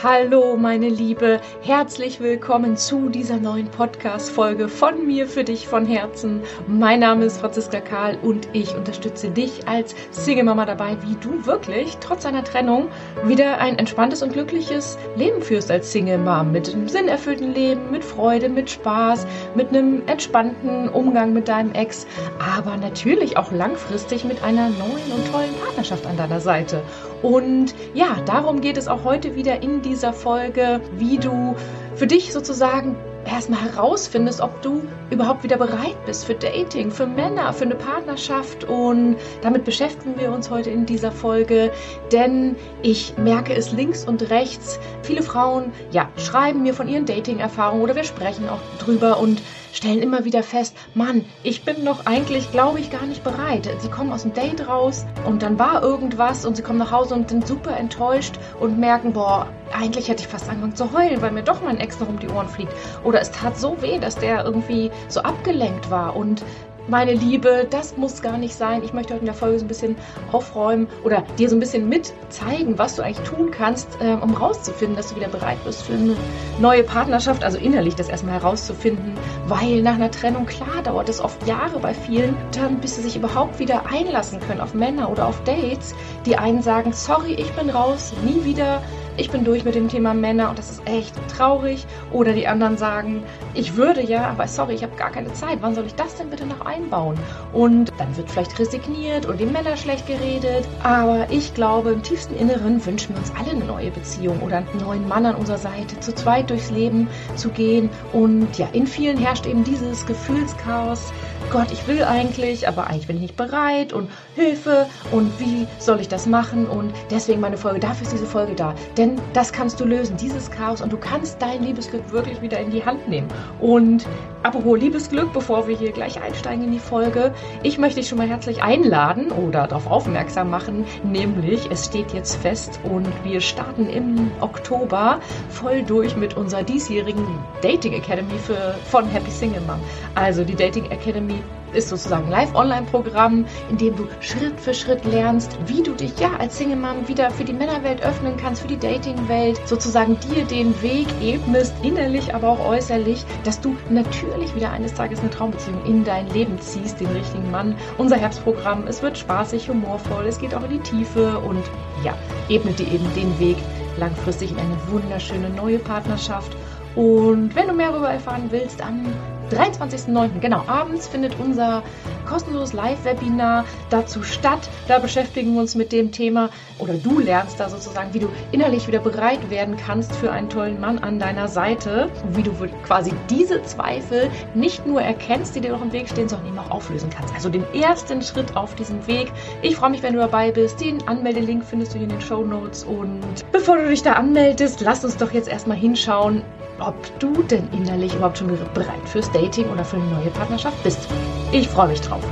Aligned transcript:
Hallo, 0.00 0.56
meine 0.56 0.88
Liebe, 0.88 1.40
herzlich 1.60 2.20
willkommen 2.20 2.76
zu 2.76 3.08
dieser 3.08 3.38
neuen 3.38 3.68
Podcast-Folge 3.68 4.68
von 4.68 5.04
mir 5.04 5.26
für 5.26 5.42
dich 5.42 5.66
von 5.66 5.84
Herzen. 5.86 6.40
Mein 6.68 7.00
Name 7.00 7.24
ist 7.24 7.40
Franziska 7.40 7.80
Karl 7.80 8.16
und 8.22 8.48
ich 8.52 8.76
unterstütze 8.76 9.28
dich 9.28 9.66
als 9.66 9.96
Single-Mama 10.12 10.66
dabei, 10.66 10.96
wie 11.02 11.16
du 11.16 11.44
wirklich 11.44 11.96
trotz 11.98 12.24
einer 12.26 12.44
Trennung 12.44 12.86
wieder 13.24 13.58
ein 13.58 13.76
entspanntes 13.76 14.22
und 14.22 14.34
glückliches 14.34 14.96
Leben 15.16 15.42
führst 15.42 15.68
als 15.68 15.90
Single-Mom. 15.90 16.52
Mit 16.52 16.72
einem 16.72 16.86
sinnerfüllten 16.86 17.52
Leben, 17.52 17.90
mit 17.90 18.04
Freude, 18.04 18.48
mit 18.48 18.70
Spaß, 18.70 19.26
mit 19.56 19.70
einem 19.70 20.06
entspannten 20.06 20.88
Umgang 20.90 21.32
mit 21.32 21.48
deinem 21.48 21.72
Ex, 21.72 22.06
aber 22.38 22.76
natürlich 22.76 23.36
auch 23.36 23.50
langfristig 23.50 24.24
mit 24.24 24.44
einer 24.44 24.68
neuen 24.68 25.12
und 25.12 25.26
tollen 25.32 25.56
Partnerschaft 25.64 26.06
an 26.06 26.16
deiner 26.16 26.38
Seite. 26.38 26.84
Und 27.22 27.74
ja, 27.94 28.16
darum 28.26 28.60
geht 28.60 28.76
es 28.76 28.86
auch 28.86 29.02
heute 29.02 29.34
wieder 29.34 29.60
in 29.60 29.82
dieser 29.88 30.12
Folge, 30.12 30.80
wie 30.98 31.18
du 31.18 31.56
für 31.96 32.06
dich 32.06 32.32
sozusagen 32.32 32.94
erstmal 33.24 33.60
herausfindest, 33.60 34.40
ob 34.40 34.62
du 34.62 34.82
überhaupt 35.10 35.42
wieder 35.42 35.56
bereit 35.56 35.96
bist 36.06 36.24
für 36.24 36.34
Dating, 36.34 36.90
für 36.90 37.06
Männer, 37.06 37.52
für 37.52 37.64
eine 37.64 37.74
Partnerschaft. 37.74 38.64
Und 38.64 39.16
damit 39.42 39.64
beschäftigen 39.64 40.18
wir 40.18 40.32
uns 40.32 40.50
heute 40.50 40.70
in 40.70 40.86
dieser 40.86 41.12
Folge, 41.12 41.70
denn 42.12 42.56
ich 42.82 43.16
merke 43.16 43.54
es 43.54 43.72
links 43.72 44.04
und 44.04 44.30
rechts. 44.30 44.78
Viele 45.02 45.22
Frauen, 45.22 45.72
ja, 45.90 46.08
schreiben 46.16 46.62
mir 46.62 46.74
von 46.74 46.88
ihren 46.88 47.06
Dating-Erfahrungen 47.06 47.82
oder 47.82 47.96
wir 47.96 48.04
sprechen 48.04 48.48
auch 48.48 48.60
drüber 48.78 49.18
und 49.18 49.42
stellen 49.72 50.02
immer 50.02 50.24
wieder 50.24 50.42
fest, 50.42 50.76
Mann, 50.94 51.24
ich 51.42 51.64
bin 51.64 51.84
noch 51.84 52.06
eigentlich, 52.06 52.50
glaube 52.52 52.80
ich, 52.80 52.90
gar 52.90 53.06
nicht 53.06 53.24
bereit. 53.24 53.68
Sie 53.78 53.88
kommen 53.88 54.12
aus 54.12 54.22
dem 54.22 54.34
Date 54.34 54.66
raus 54.68 55.06
und 55.26 55.42
dann 55.42 55.58
war 55.58 55.82
irgendwas 55.82 56.46
und 56.46 56.56
sie 56.56 56.62
kommen 56.62 56.78
nach 56.78 56.92
Hause 56.92 57.14
und 57.14 57.28
sind 57.28 57.46
super 57.46 57.76
enttäuscht 57.76 58.38
und 58.60 58.78
merken, 58.78 59.12
boah, 59.12 59.48
eigentlich 59.72 60.08
hätte 60.08 60.22
ich 60.22 60.28
fast 60.28 60.48
angefangen 60.48 60.76
zu 60.76 60.92
heulen, 60.92 61.20
weil 61.20 61.30
mir 61.30 61.42
doch 61.42 61.62
mein 61.62 61.78
Ex 61.78 62.00
noch 62.00 62.08
um 62.08 62.18
die 62.18 62.28
Ohren 62.28 62.48
fliegt. 62.48 62.72
Oder 63.04 63.20
es 63.20 63.30
tat 63.30 63.58
so 63.58 63.80
weh, 63.82 63.98
dass 63.98 64.16
der 64.16 64.44
irgendwie 64.44 64.90
so 65.08 65.20
abgelenkt 65.20 65.90
war 65.90 66.16
und 66.16 66.42
meine 66.88 67.12
Liebe, 67.12 67.66
das 67.68 67.96
muss 67.96 68.22
gar 68.22 68.38
nicht 68.38 68.54
sein. 68.54 68.82
Ich 68.82 68.92
möchte 68.92 69.12
heute 69.12 69.20
in 69.20 69.26
der 69.26 69.34
Folge 69.34 69.58
so 69.58 69.64
ein 69.64 69.68
bisschen 69.68 69.96
aufräumen 70.32 70.88
oder 71.04 71.22
dir 71.38 71.48
so 71.48 71.56
ein 71.56 71.60
bisschen 71.60 71.88
mit 71.88 72.12
zeigen, 72.30 72.78
was 72.78 72.96
du 72.96 73.02
eigentlich 73.02 73.28
tun 73.28 73.50
kannst, 73.50 73.88
äh, 74.00 74.14
um 74.14 74.34
rauszufinden, 74.34 74.96
dass 74.96 75.10
du 75.10 75.16
wieder 75.16 75.28
bereit 75.28 75.58
bist 75.64 75.82
für 75.82 75.92
eine 75.92 76.16
neue 76.60 76.82
Partnerschaft. 76.82 77.44
Also 77.44 77.58
innerlich 77.58 77.94
das 77.94 78.08
erstmal 78.08 78.34
herauszufinden, 78.34 79.14
weil 79.46 79.82
nach 79.82 79.94
einer 79.94 80.10
Trennung, 80.10 80.46
klar, 80.46 80.82
dauert 80.82 81.08
es 81.08 81.20
oft 81.20 81.46
Jahre 81.46 81.78
bei 81.78 81.94
vielen, 81.94 82.36
dann 82.52 82.78
bis 82.80 82.96
sie 82.96 83.02
sich 83.02 83.16
überhaupt 83.16 83.58
wieder 83.58 83.86
einlassen 83.86 84.40
können 84.40 84.60
auf 84.60 84.74
Männer 84.74 85.10
oder 85.10 85.26
auf 85.26 85.42
Dates. 85.44 85.94
Die 86.24 86.36
einen 86.36 86.62
sagen, 86.62 86.92
sorry, 86.92 87.34
ich 87.34 87.52
bin 87.52 87.70
raus, 87.70 88.12
nie 88.24 88.44
wieder 88.44 88.82
ich 89.18 89.30
bin 89.30 89.44
durch 89.44 89.64
mit 89.64 89.74
dem 89.74 89.88
Thema 89.88 90.14
Männer 90.14 90.48
und 90.48 90.58
das 90.58 90.70
ist 90.70 90.82
echt 90.86 91.14
traurig. 91.28 91.86
Oder 92.12 92.32
die 92.32 92.46
anderen 92.46 92.78
sagen, 92.78 93.22
ich 93.54 93.76
würde 93.76 94.02
ja, 94.02 94.28
aber 94.28 94.46
sorry, 94.46 94.74
ich 94.74 94.82
habe 94.82 94.96
gar 94.96 95.10
keine 95.10 95.32
Zeit. 95.32 95.58
Wann 95.60 95.74
soll 95.74 95.86
ich 95.86 95.94
das 95.94 96.14
denn 96.14 96.30
bitte 96.30 96.46
noch 96.46 96.60
einbauen? 96.60 97.18
Und 97.52 97.92
dann 97.98 98.16
wird 98.16 98.30
vielleicht 98.30 98.58
resigniert 98.58 99.26
oder 99.26 99.36
die 99.36 99.46
Männer 99.46 99.76
schlecht 99.76 100.06
geredet. 100.06 100.66
Aber 100.82 101.26
ich 101.30 101.52
glaube, 101.54 101.90
im 101.90 102.02
tiefsten 102.02 102.36
Inneren 102.36 102.84
wünschen 102.86 103.14
wir 103.14 103.20
uns 103.20 103.32
alle 103.38 103.50
eine 103.50 103.64
neue 103.64 103.90
Beziehung 103.90 104.40
oder 104.40 104.58
einen 104.58 104.80
neuen 104.80 105.08
Mann 105.08 105.26
an 105.26 105.34
unserer 105.34 105.58
Seite, 105.58 105.98
zu 106.00 106.14
zweit 106.14 106.50
durchs 106.50 106.70
Leben 106.70 107.08
zu 107.34 107.50
gehen. 107.50 107.90
Und 108.12 108.56
ja, 108.56 108.68
in 108.72 108.86
vielen 108.86 109.18
herrscht 109.18 109.46
eben 109.46 109.64
dieses 109.64 110.06
Gefühlschaos. 110.06 111.12
Gott, 111.50 111.72
ich 111.72 111.86
will 111.88 112.04
eigentlich, 112.04 112.68
aber 112.68 112.88
eigentlich 112.88 113.06
bin 113.06 113.16
ich 113.16 113.22
nicht 113.22 113.36
bereit 113.36 113.94
und 113.94 114.10
Hilfe 114.34 114.86
und 115.12 115.40
wie 115.40 115.66
soll 115.78 115.98
ich 115.98 116.08
das 116.08 116.26
machen? 116.26 116.66
Und 116.66 116.92
deswegen 117.10 117.40
meine 117.40 117.56
Folge, 117.56 117.80
dafür 117.80 118.02
ist 118.02 118.12
diese 118.12 118.26
Folge 118.26 118.54
da. 118.54 118.74
Denn 118.98 119.18
das 119.32 119.50
kannst 119.50 119.80
du 119.80 119.86
lösen, 119.86 120.18
dieses 120.18 120.50
Chaos, 120.50 120.82
und 120.82 120.92
du 120.92 120.98
kannst 120.98 121.40
dein 121.40 121.62
Liebesglück 121.62 122.12
wirklich 122.12 122.42
wieder 122.42 122.60
in 122.60 122.70
die 122.70 122.84
Hand 122.84 123.08
nehmen. 123.08 123.28
Und 123.60 124.06
apropos 124.42 124.78
Liebesglück, 124.78 125.32
bevor 125.32 125.66
wir 125.66 125.74
hier 125.74 125.92
gleich 125.92 126.20
einsteigen 126.20 126.64
in 126.64 126.72
die 126.72 126.78
Folge, 126.78 127.32
ich 127.62 127.78
möchte 127.78 128.00
dich 128.00 128.10
schon 128.10 128.18
mal 128.18 128.28
herzlich 128.28 128.62
einladen 128.62 129.32
oder 129.32 129.66
darauf 129.66 129.86
aufmerksam 129.86 130.50
machen, 130.50 130.84
nämlich 131.02 131.70
es 131.70 131.86
steht 131.86 132.12
jetzt 132.12 132.36
fest 132.36 132.78
und 132.84 133.08
wir 133.24 133.40
starten 133.40 133.88
im 133.88 134.30
Oktober 134.40 135.20
voll 135.48 135.82
durch 135.82 136.14
mit 136.14 136.36
unserer 136.36 136.62
diesjährigen 136.62 137.26
Dating 137.62 137.94
Academy 137.94 138.38
für, 138.38 138.74
von 138.90 139.08
Happy 139.08 139.30
Single 139.30 139.62
Mom. 139.62 139.80
Also 140.14 140.44
die 140.44 140.54
Dating 140.54 140.84
Academy 140.90 141.37
ist 141.72 141.88
sozusagen 141.88 142.24
ein 142.24 142.30
Live-Online-Programm, 142.30 143.44
in 143.70 143.76
dem 143.76 143.96
du 143.96 144.06
Schritt 144.20 144.60
für 144.60 144.74
Schritt 144.74 145.04
lernst, 145.04 145.58
wie 145.66 145.82
du 145.82 145.92
dich 145.92 146.18
ja 146.18 146.30
als 146.38 146.58
Single 146.58 146.76
Mom 146.76 147.06
wieder 147.06 147.30
für 147.30 147.44
die 147.44 147.52
Männerwelt 147.52 148.02
öffnen 148.02 148.36
kannst, 148.36 148.62
für 148.62 148.68
die 148.68 148.78
Dating-Welt, 148.78 149.60
sozusagen 149.66 150.18
dir 150.20 150.44
den 150.44 150.80
Weg 150.82 151.06
ebnest, 151.20 151.74
innerlich, 151.82 152.34
aber 152.34 152.48
auch 152.48 152.66
äußerlich, 152.66 153.24
dass 153.44 153.60
du 153.60 153.76
natürlich 153.90 154.54
wieder 154.54 154.70
eines 154.70 154.94
Tages 154.94 155.20
eine 155.20 155.30
Traumbeziehung 155.30 155.84
in 155.86 156.04
dein 156.04 156.28
Leben 156.28 156.58
ziehst, 156.60 157.00
den 157.00 157.08
richtigen 157.08 157.50
Mann. 157.50 157.76
Unser 157.98 158.16
Herbstprogramm, 158.16 158.86
es 158.86 159.02
wird 159.02 159.18
spaßig, 159.18 159.68
humorvoll, 159.68 160.26
es 160.26 160.38
geht 160.38 160.54
auch 160.54 160.64
in 160.64 160.70
die 160.70 160.78
Tiefe 160.80 161.38
und 161.38 161.62
ja, 162.04 162.14
ebnet 162.48 162.78
dir 162.78 162.90
eben 162.90 163.06
den 163.14 163.38
Weg 163.38 163.56
langfristig 163.98 164.52
in 164.52 164.58
eine 164.58 164.76
wunderschöne 164.88 165.50
neue 165.50 165.78
Partnerschaft. 165.78 166.56
Und 166.94 167.54
wenn 167.54 167.68
du 167.68 167.74
mehr 167.74 167.90
darüber 167.90 168.10
erfahren 168.10 168.46
willst, 168.50 168.82
am 168.82 169.06
23.09. 169.50 170.40
Genau, 170.40 170.62
abends 170.66 171.08
findet 171.08 171.38
unser 171.38 171.82
kostenloses 172.26 172.72
Live-Webinar 172.72 173.64
dazu 173.90 174.22
statt. 174.22 174.68
Da 174.86 174.98
beschäftigen 174.98 175.54
wir 175.54 175.60
uns 175.60 175.74
mit 175.74 175.92
dem 175.92 176.12
Thema 176.12 176.50
oder 176.78 176.94
du 176.94 177.18
lernst 177.18 177.58
da 177.58 177.68
sozusagen, 177.68 178.14
wie 178.14 178.20
du 178.20 178.28
innerlich 178.52 178.86
wieder 178.86 179.00
bereit 179.00 179.50
werden 179.50 179.76
kannst 179.76 180.14
für 180.16 180.30
einen 180.30 180.48
tollen 180.48 180.80
Mann 180.80 180.98
an 180.98 181.18
deiner 181.18 181.48
Seite. 181.48 182.08
Wie 182.30 182.42
du 182.42 182.52
quasi 182.84 183.12
diese 183.30 183.62
Zweifel 183.62 184.30
nicht 184.54 184.86
nur 184.86 185.00
erkennst, 185.00 185.56
die 185.56 185.60
dir 185.60 185.72
noch 185.72 185.82
im 185.82 185.92
Weg 185.92 186.08
stehen, 186.08 186.28
sondern 186.28 186.48
eben 186.48 186.58
auch 186.58 186.70
auflösen 186.70 187.10
kannst. 187.10 187.34
Also 187.34 187.48
den 187.48 187.64
ersten 187.74 188.22
Schritt 188.22 188.56
auf 188.56 188.74
diesem 188.74 189.06
Weg. 189.06 189.32
Ich 189.62 189.76
freue 189.76 189.90
mich, 189.90 190.02
wenn 190.02 190.14
du 190.14 190.20
dabei 190.20 190.52
bist. 190.52 190.80
Den 190.80 191.06
Anmeldelink 191.08 191.64
findest 191.64 191.94
du 191.94 191.98
hier 191.98 192.08
in 192.08 192.12
den 192.14 192.20
Show 192.20 192.44
Notes. 192.44 192.84
Und 192.84 193.22
bevor 193.52 193.78
du 193.78 193.88
dich 193.88 194.02
da 194.02 194.12
anmeldest, 194.12 194.80
lass 194.80 195.04
uns 195.04 195.16
doch 195.16 195.32
jetzt 195.32 195.48
erstmal 195.48 195.76
hinschauen, 195.76 196.42
ob 196.80 196.94
du 197.18 197.42
denn 197.42 197.68
innerlich 197.72 198.14
überhaupt 198.14 198.38
schon 198.38 198.48
bereit 198.74 199.08
fürs 199.08 199.30
Dating 199.40 199.70
oder 199.70 199.84
für 199.84 199.96
eine 199.96 200.06
neue 200.06 200.30
Partnerschaft 200.30 200.82
bist. 200.82 201.06
Ich 201.52 201.68
freue 201.68 201.88
mich 201.88 202.00
drauf. 202.00 202.24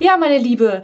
Ja, 0.00 0.16
meine 0.16 0.38
Liebe, 0.38 0.82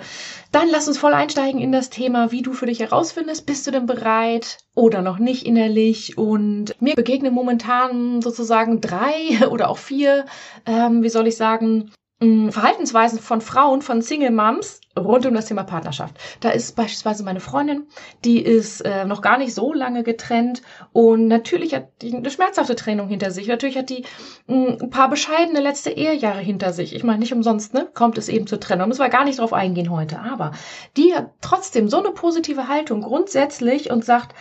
dann 0.53 0.69
lass 0.69 0.87
uns 0.87 0.99
voll 0.99 1.13
einsteigen 1.13 1.61
in 1.61 1.73
das 1.73 1.91
Thema, 1.91 2.31
wie 2.31 2.43
du 2.43 2.53
für 2.53 2.67
dich 2.67 2.79
herausfindest. 2.79 3.47
Bist 3.47 3.67
du 3.67 3.73
denn 3.73 3.87
bereit 3.87 4.59
oder 4.77 5.03
noch 5.03 5.19
nicht 5.19 5.45
innerlich? 5.45 6.17
Und 6.19 6.81
mir 6.81 6.95
begegnen 6.95 7.35
momentan 7.35 8.23
sozusagen 8.23 8.81
drei 8.81 9.47
oder 9.51 9.71
auch 9.71 9.79
vier, 9.79 10.25
ähm, 10.65 11.03
wie 11.03 11.09
soll 11.09 11.27
ich 11.27 11.37
sagen, 11.37 11.91
Verhaltensweisen 12.21 13.19
von 13.19 13.41
Frauen, 13.41 13.83
von 13.83 14.01
Single 14.01 14.31
Moms 14.31 14.81
rund 14.97 15.27
um 15.27 15.35
das 15.35 15.47
Thema 15.47 15.65
Partnerschaft. 15.65 16.17
Da 16.41 16.51
ist 16.51 16.77
beispielsweise 16.77 17.25
meine 17.25 17.41
Freundin, 17.41 17.89
die 18.25 18.41
ist 18.41 18.81
äh, 18.83 19.05
noch 19.05 19.21
gar 19.21 19.37
nicht 19.37 19.53
so 19.53 19.73
lange 19.73 20.05
getrennt 20.05 20.63
und 20.93 21.27
natürlich 21.27 21.75
hat 21.75 21.89
die 22.03 22.15
eine 22.15 22.31
schmerzhafte 22.31 22.77
Trennung 22.77 23.09
hinter 23.09 23.33
sich. 23.33 23.49
Natürlich 23.49 23.77
hat 23.77 23.91
die 23.91 24.05
mh, 24.47 24.77
ein 24.81 24.91
paar 24.91 25.11
bescheidene 25.11 25.61
letzte 25.61 25.91
Ehejahre 25.91 26.39
hinter 26.39 26.73
sich. 26.73 26.95
Ich 26.95 27.03
meine, 27.03 27.19
nicht 27.19 27.33
umsonst, 27.33 27.75
ne, 27.75 27.89
kommt 27.93 28.17
es 28.17 28.29
eben 28.29 28.47
zur 28.47 28.61
Trennung. 28.61 28.89
Müssen 28.89 29.03
wir 29.03 29.09
gar 29.09 29.25
nicht 29.25 29.41
drauf 29.41 29.53
eingehen 29.53 29.91
heute. 29.91 30.21
Aber 30.21 30.53
die 30.97 31.15
hat 31.15 31.33
trotzdem 31.41 31.89
so 31.89 31.99
eine 31.99 32.13
positive 32.13 32.69
Haltung 32.69 33.03
grundsätzlich 33.03 33.91
und 33.91 34.05
sagt, 34.05 34.35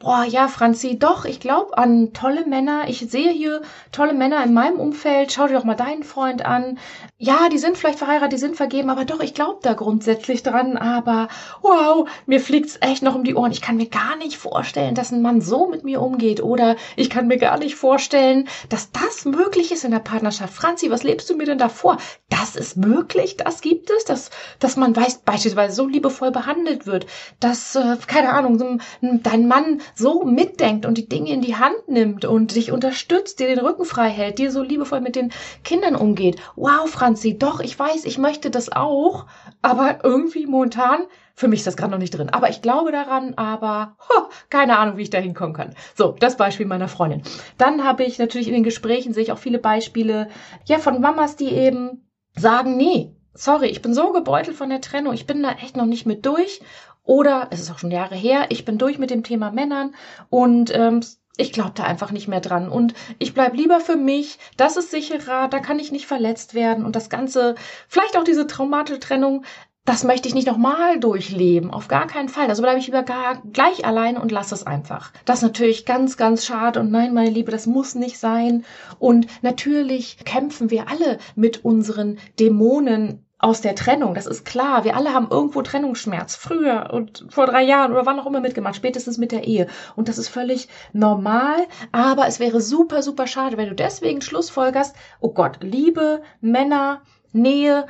Boah, 0.00 0.22
ja, 0.22 0.46
Franzi, 0.46 0.96
doch, 0.96 1.24
ich 1.24 1.40
glaube 1.40 1.76
an 1.76 2.12
tolle 2.12 2.46
Männer. 2.46 2.88
Ich 2.88 3.00
sehe 3.10 3.32
hier 3.32 3.62
tolle 3.90 4.12
Männer 4.12 4.44
in 4.44 4.54
meinem 4.54 4.78
Umfeld. 4.78 5.32
Schau 5.32 5.48
dir 5.48 5.54
doch 5.54 5.64
mal 5.64 5.74
deinen 5.74 6.04
Freund 6.04 6.46
an. 6.46 6.78
Ja, 7.16 7.48
die 7.48 7.58
sind 7.58 7.76
vielleicht 7.76 7.98
verheiratet, 7.98 8.34
die 8.34 8.38
sind 8.38 8.54
vergeben, 8.54 8.90
aber 8.90 9.04
doch, 9.04 9.18
ich 9.18 9.34
glaube 9.34 9.58
da 9.60 9.72
grundsätzlich 9.72 10.44
dran. 10.44 10.76
Aber 10.76 11.26
wow, 11.62 12.08
mir 12.26 12.40
fliegt's 12.40 12.78
echt 12.80 13.02
noch 13.02 13.16
um 13.16 13.24
die 13.24 13.34
Ohren. 13.34 13.50
Ich 13.50 13.60
kann 13.60 13.76
mir 13.76 13.88
gar 13.88 14.14
nicht 14.14 14.38
vorstellen, 14.38 14.94
dass 14.94 15.10
ein 15.10 15.20
Mann 15.20 15.40
so 15.40 15.66
mit 15.66 15.82
mir 15.82 16.00
umgeht. 16.00 16.40
Oder 16.44 16.76
ich 16.94 17.10
kann 17.10 17.26
mir 17.26 17.38
gar 17.38 17.58
nicht 17.58 17.74
vorstellen, 17.74 18.48
dass 18.68 18.92
das 18.92 19.24
möglich 19.24 19.72
ist 19.72 19.82
in 19.82 19.90
der 19.90 19.98
Partnerschaft. 19.98 20.54
Franzi, 20.54 20.92
was 20.92 21.02
lebst 21.02 21.28
du 21.28 21.34
mir 21.34 21.46
denn 21.46 21.58
da 21.58 21.68
vor? 21.68 21.96
Das 22.28 22.54
ist 22.54 22.76
möglich, 22.76 23.36
das 23.36 23.62
gibt 23.62 23.90
es, 23.90 24.04
dass, 24.04 24.30
dass 24.60 24.76
man 24.76 24.94
weiß, 24.94 25.22
beispielsweise 25.24 25.74
so 25.74 25.88
liebevoll 25.88 26.30
behandelt 26.30 26.86
wird, 26.86 27.06
dass, 27.40 27.74
äh, 27.74 27.96
keine 28.06 28.32
Ahnung, 28.32 28.80
dein 29.00 29.48
Mann 29.48 29.80
so 29.94 30.24
mitdenkt 30.24 30.86
und 30.86 30.98
die 30.98 31.08
Dinge 31.08 31.32
in 31.32 31.40
die 31.40 31.56
Hand 31.56 31.88
nimmt 31.88 32.24
und 32.24 32.54
dich 32.54 32.72
unterstützt, 32.72 33.40
dir 33.40 33.48
den 33.48 33.60
Rücken 33.60 33.84
frei 33.84 34.08
hält, 34.10 34.38
dir 34.38 34.50
so 34.50 34.62
liebevoll 34.62 35.00
mit 35.00 35.16
den 35.16 35.32
Kindern 35.64 35.96
umgeht. 35.96 36.36
Wow, 36.56 36.88
Franzi, 36.88 37.38
doch, 37.38 37.60
ich 37.60 37.78
weiß, 37.78 38.04
ich 38.04 38.18
möchte 38.18 38.50
das 38.50 38.70
auch, 38.70 39.26
aber 39.62 40.00
irgendwie 40.04 40.46
momentan 40.46 41.06
für 41.38 41.46
mich 41.46 41.60
ist 41.60 41.68
das 41.68 41.76
gerade 41.76 41.92
noch 41.92 41.98
nicht 41.98 42.10
drin. 42.16 42.30
Aber 42.30 42.50
ich 42.50 42.62
glaube 42.62 42.90
daran, 42.90 43.34
aber 43.36 43.96
ho, 44.08 44.28
keine 44.50 44.76
Ahnung, 44.76 44.96
wie 44.96 45.02
ich 45.02 45.10
da 45.10 45.18
hinkommen 45.18 45.54
kann. 45.54 45.74
So, 45.94 46.16
das 46.18 46.36
Beispiel 46.36 46.66
meiner 46.66 46.88
Freundin. 46.88 47.22
Dann 47.58 47.84
habe 47.84 48.02
ich 48.02 48.18
natürlich 48.18 48.48
in 48.48 48.54
den 48.54 48.64
Gesprächen, 48.64 49.14
sehe 49.14 49.22
ich 49.22 49.32
auch 49.32 49.38
viele 49.38 49.60
Beispiele, 49.60 50.28
ja, 50.64 50.78
von 50.78 51.00
Mamas, 51.00 51.36
die 51.36 51.52
eben 51.52 52.10
sagen, 52.34 52.76
nee, 52.76 53.14
sorry, 53.34 53.68
ich 53.68 53.82
bin 53.82 53.94
so 53.94 54.12
gebeutelt 54.12 54.56
von 54.56 54.68
der 54.68 54.80
Trennung, 54.80 55.14
ich 55.14 55.26
bin 55.26 55.42
da 55.42 55.52
echt 55.52 55.76
noch 55.76 55.86
nicht 55.86 56.06
mit 56.06 56.26
durch 56.26 56.60
Oder 57.08 57.46
es 57.48 57.60
ist 57.60 57.70
auch 57.70 57.78
schon 57.78 57.90
Jahre 57.90 58.16
her, 58.16 58.48
ich 58.50 58.66
bin 58.66 58.76
durch 58.76 58.98
mit 58.98 59.08
dem 59.08 59.22
Thema 59.22 59.50
Männern 59.50 59.94
und 60.28 60.70
ähm, 60.74 61.00
ich 61.38 61.52
glaube 61.52 61.72
da 61.74 61.84
einfach 61.84 62.10
nicht 62.10 62.28
mehr 62.28 62.42
dran. 62.42 62.68
Und 62.68 62.92
ich 63.18 63.32
bleib 63.32 63.54
lieber 63.56 63.80
für 63.80 63.96
mich, 63.96 64.38
das 64.58 64.76
ist 64.76 64.90
sicherer, 64.90 65.48
da 65.48 65.58
kann 65.58 65.78
ich 65.78 65.90
nicht 65.90 66.06
verletzt 66.06 66.52
werden. 66.52 66.84
Und 66.84 66.96
das 66.96 67.08
Ganze, 67.08 67.54
vielleicht 67.88 68.18
auch 68.18 68.24
diese 68.24 68.46
traumatische 68.46 69.00
Trennung, 69.00 69.46
das 69.86 70.04
möchte 70.04 70.28
ich 70.28 70.34
nicht 70.34 70.46
nochmal 70.46 71.00
durchleben. 71.00 71.70
Auf 71.70 71.88
gar 71.88 72.08
keinen 72.08 72.28
Fall. 72.28 72.48
Also 72.48 72.60
bleibe 72.60 72.78
ich 72.78 72.84
lieber 72.84 73.04
gar 73.04 73.40
gleich 73.54 73.86
allein 73.86 74.18
und 74.18 74.30
lasse 74.30 74.54
es 74.54 74.66
einfach. 74.66 75.10
Das 75.24 75.38
ist 75.38 75.44
natürlich 75.44 75.86
ganz, 75.86 76.18
ganz 76.18 76.44
schade. 76.44 76.78
Und 76.80 76.90
nein, 76.90 77.14
meine 77.14 77.30
Liebe, 77.30 77.50
das 77.50 77.66
muss 77.66 77.94
nicht 77.94 78.18
sein. 78.18 78.66
Und 78.98 79.28
natürlich 79.40 80.18
kämpfen 80.26 80.70
wir 80.70 80.90
alle 80.90 81.16
mit 81.36 81.64
unseren 81.64 82.18
Dämonen 82.38 83.24
aus 83.38 83.60
der 83.60 83.74
Trennung. 83.74 84.14
Das 84.14 84.26
ist 84.26 84.44
klar. 84.44 84.84
Wir 84.84 84.96
alle 84.96 85.14
haben 85.14 85.28
irgendwo 85.30 85.62
Trennungsschmerz. 85.62 86.34
Früher 86.34 86.90
und 86.92 87.24
vor 87.28 87.46
drei 87.46 87.62
Jahren 87.62 87.92
oder 87.92 88.06
wann 88.06 88.18
auch 88.18 88.26
immer 88.26 88.40
mitgemacht. 88.40 88.76
Spätestens 88.76 89.18
mit 89.18 89.32
der 89.32 89.44
Ehe. 89.44 89.68
Und 89.96 90.08
das 90.08 90.18
ist 90.18 90.28
völlig 90.28 90.68
normal. 90.92 91.66
Aber 91.92 92.26
es 92.26 92.40
wäre 92.40 92.60
super, 92.60 93.02
super 93.02 93.26
schade, 93.26 93.56
wenn 93.56 93.68
du 93.68 93.74
deswegen 93.74 94.20
Schlussfolgerst, 94.20 94.96
oh 95.20 95.32
Gott, 95.32 95.58
Liebe, 95.62 96.22
Männer, 96.40 97.02
Nähe, 97.32 97.86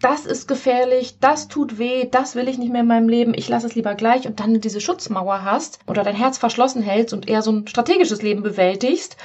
das 0.00 0.24
ist 0.24 0.48
gefährlich, 0.48 1.18
das 1.20 1.48
tut 1.48 1.78
weh, 1.78 2.08
das 2.10 2.34
will 2.34 2.48
ich 2.48 2.56
nicht 2.56 2.72
mehr 2.72 2.80
in 2.80 2.86
meinem 2.86 3.08
Leben, 3.08 3.34
ich 3.34 3.48
lasse 3.48 3.66
es 3.66 3.74
lieber 3.74 3.94
gleich 3.94 4.26
und 4.26 4.40
dann 4.40 4.58
diese 4.60 4.80
Schutzmauer 4.80 5.44
hast 5.44 5.80
oder 5.86 6.02
dein 6.02 6.16
Herz 6.16 6.38
verschlossen 6.38 6.82
hältst 6.82 7.12
und 7.12 7.28
eher 7.28 7.42
so 7.42 7.52
ein 7.52 7.66
strategisches 7.66 8.22
Leben 8.22 8.42
bewältigst 8.42 9.18